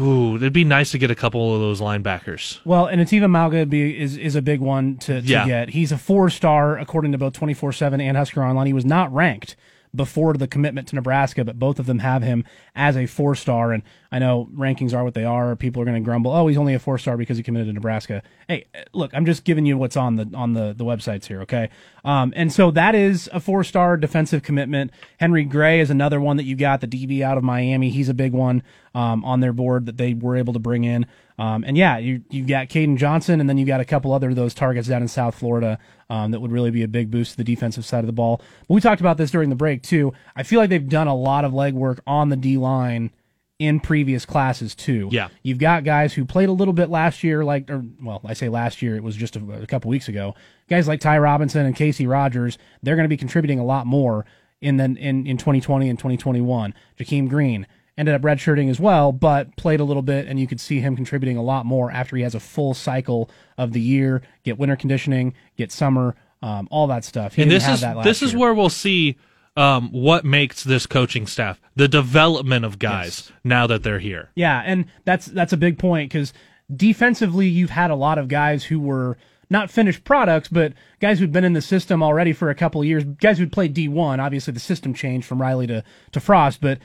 [0.00, 2.60] ooh, it'd be nice to get a couple of those linebackers.
[2.64, 5.46] Well, and Eteva Mauga be, is is a big one to, to Yeah.
[5.46, 5.70] get.
[5.70, 8.66] He's a four star according to both twenty four seven and Husker Online.
[8.68, 9.56] He was not ranked
[9.94, 13.72] before the commitment to Nebraska, but both of them have him as a four star.
[13.72, 13.82] And
[14.12, 15.56] I know rankings are what they are.
[15.56, 17.72] People are going to grumble, oh, he's only a four star because he committed to
[17.72, 18.22] Nebraska.
[18.48, 21.70] Hey, look, I'm just giving you what's on the on the the websites here, okay?
[22.04, 24.92] Um, and so that is a four star defensive commitment.
[25.18, 27.90] Henry Gray is another one that you got, the DB out of Miami.
[27.90, 28.62] He's a big one
[28.94, 31.06] um, on their board that they were able to bring in.
[31.38, 34.30] Um, and yeah, you you've got Caden Johnson, and then you've got a couple other
[34.30, 35.78] of those targets down in South Florida
[36.10, 38.42] um, that would really be a big boost to the defensive side of the ball.
[38.68, 40.12] But we talked about this during the break too.
[40.36, 43.12] I feel like they've done a lot of legwork on the D line
[43.60, 45.08] in previous classes too.
[45.12, 45.28] Yeah.
[45.42, 48.48] you've got guys who played a little bit last year, like or well, I say
[48.48, 50.34] last year, it was just a, a couple weeks ago.
[50.68, 54.26] Guys like Ty Robinson and Casey Rogers, they're going to be contributing a lot more
[54.60, 56.74] in the in in 2020 and 2021.
[56.98, 57.66] Jahkeem Green
[57.98, 60.96] ended up redshirting as well, but played a little bit, and you could see him
[60.96, 64.76] contributing a lot more after he has a full cycle of the year, get winter
[64.76, 67.34] conditioning, get summer, um, all that stuff.
[67.34, 68.40] He and this is this is year.
[68.40, 69.16] where we'll see
[69.56, 74.30] um, what makes this coaching staff the development of guys now that they're here.
[74.34, 76.32] Yeah, and that's that's a big point because
[76.74, 79.18] defensively, you've had a lot of guys who were
[79.50, 82.86] not finished products, but guys who'd been in the system already for a couple of
[82.86, 83.04] years.
[83.04, 84.20] Guys who'd played D one.
[84.20, 86.78] Obviously, the system changed from Riley to to Frost, but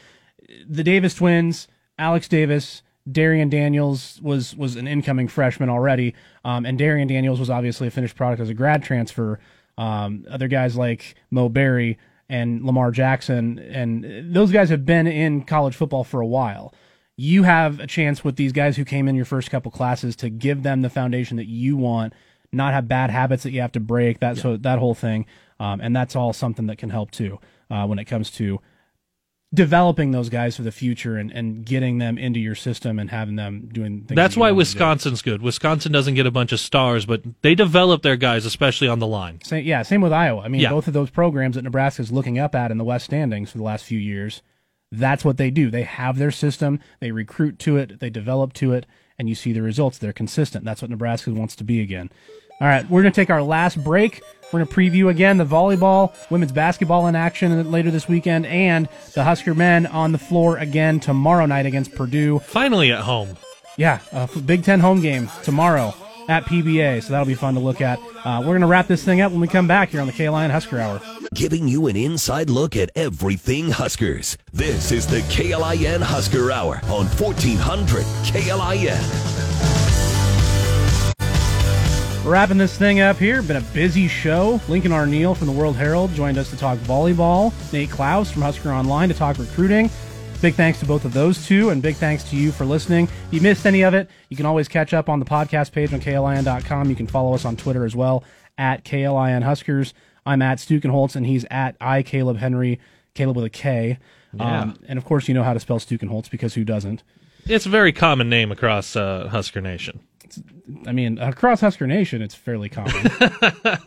[0.68, 1.68] the Davis twins,
[1.98, 2.82] Alex Davis.
[3.08, 7.92] Darrion Daniels was was an incoming freshman already, um, and Darrion Daniels was obviously a
[7.92, 9.40] finished product as a grad transfer.
[9.78, 15.44] Um, other guys like Mo Barry and Lamar Jackson, and those guys have been in
[15.44, 16.74] college football for a while
[17.18, 20.30] you have a chance with these guys who came in your first couple classes to
[20.30, 22.14] give them the foundation that you want,
[22.52, 24.20] not have bad habits that you have to break.
[24.20, 25.26] That so that whole thing,
[25.60, 27.40] um, and that's all something that can help too
[27.70, 28.60] uh, when it comes to
[29.54, 33.36] developing those guys for the future and, and getting them into your system and having
[33.36, 34.02] them doing.
[34.02, 34.52] Things That's that why.
[34.52, 35.42] Wisconsin's good.
[35.42, 39.08] Wisconsin doesn't get a bunch of stars, but they develop their guys, especially on the
[39.08, 39.40] line.
[39.44, 40.42] Same, yeah, same with Iowa.
[40.42, 40.72] I mean, Yeah.
[40.72, 43.64] both of those programs that Nebraska's looking up at in the West standings for the
[43.64, 44.42] last few years,
[44.92, 45.70] that's what they do.
[45.70, 48.86] They have their system, they recruit to it, they develop to it,
[49.18, 49.98] and you see the results.
[49.98, 50.66] They're consistent.
[50.66, 52.10] That's what Nebraska wants to be again.
[52.62, 54.22] All right, we're going to take our last break.
[54.54, 58.88] We're going to preview again the volleyball, women's basketball in action later this weekend, and
[59.14, 62.40] the Husker men on the floor again tomorrow night against Purdue.
[62.40, 63.36] Finally at home.
[63.76, 65.94] Yeah, a Big Ten home game tomorrow
[66.30, 68.00] at PBA, so that'll be fun to look at.
[68.24, 70.14] Uh, we're going to wrap this thing up when we come back here on the
[70.14, 71.02] KLIN Husker Hour.
[71.34, 74.38] giving you an inside look at everything Huskers.
[74.54, 79.25] This is the KLIN Husker Hour on 1400 KLIN.
[82.26, 84.60] Wrapping this thing up here, been a busy show.
[84.68, 87.54] Lincoln Arneal from the World Herald joined us to talk volleyball.
[87.72, 89.92] Nate Clouse from Husker Online to talk recruiting.
[90.42, 93.08] Big thanks to both of those two, and big thanks to you for listening.
[93.28, 95.94] If you missed any of it, you can always catch up on the podcast page
[95.94, 96.90] on KLIN.com.
[96.90, 98.24] You can follow us on Twitter as well,
[98.58, 99.94] at KLIN Huskers.
[100.26, 102.80] I'm at Stukenholtz, and he's at I Caleb Henry,
[103.14, 104.00] Caleb with a K.
[104.34, 104.62] Yeah.
[104.62, 107.04] Um, and of course, you know how to spell Stukenholtz because who doesn't?
[107.46, 110.00] It's a very common name across uh, Husker Nation.
[110.88, 113.12] I mean, across Husker Nation, it's fairly common.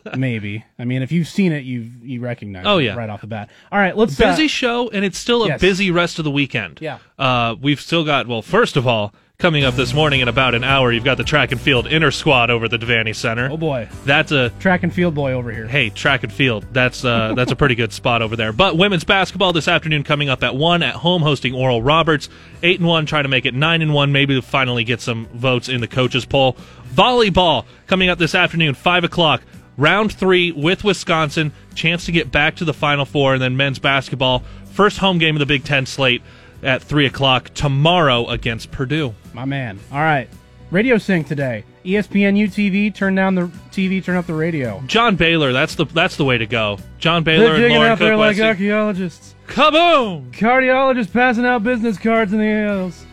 [0.17, 0.63] Maybe.
[0.77, 2.95] I mean, if you've seen it, you've you recognize Oh, it yeah.
[2.95, 3.49] right off the bat.
[3.71, 4.19] All right, let's.
[4.19, 5.61] uh, busy show, and it's still a yes.
[5.61, 6.79] busy rest of the weekend.
[6.81, 6.99] Yeah.
[7.17, 10.65] Uh, we've still got, well, first of all, coming up this morning in about an
[10.65, 13.47] hour, you've got the track and field inner squad over at the Devaney Center.
[13.49, 15.65] oh boy, That's a track and field boy over here.
[15.65, 16.65] hey track and field.
[16.73, 18.51] That's uh, that's a pretty good spot over there.
[18.51, 22.27] But women's basketball this afternoon coming up at one at home hosting Oral Roberts.
[22.63, 24.11] Eight and one, trying to make it nine and one.
[24.11, 26.57] Maybe to finally get some votes in the coaches poll.
[26.93, 29.41] Volleyball coming up this afternoon, five o'clock.
[29.77, 33.79] Round three with Wisconsin, chance to get back to the Final Four, and then men's
[33.79, 36.21] basketball, first home game of the Big Ten slate
[36.63, 39.13] at three o'clock tomorrow against Purdue.
[39.33, 39.79] My man.
[39.91, 40.29] All right,
[40.71, 41.63] radio sync today.
[41.85, 42.93] ESPN UTV.
[42.93, 44.03] Turn down the TV.
[44.03, 44.81] Turn up the radio.
[44.85, 46.77] John Baylor, that's the that's the way to go.
[46.99, 49.35] John Baylor They're Baylor and digging Lauren out there like archaeologists.
[49.47, 50.31] Kaboom!
[50.31, 53.05] Cardiologists passing out business cards in the hills.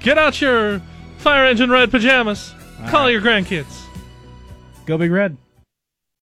[0.00, 0.80] Get out your
[1.18, 2.54] fire engine red pajamas.
[2.88, 3.10] Call right.
[3.10, 3.84] your grandkids.
[4.86, 5.36] Go Big Red.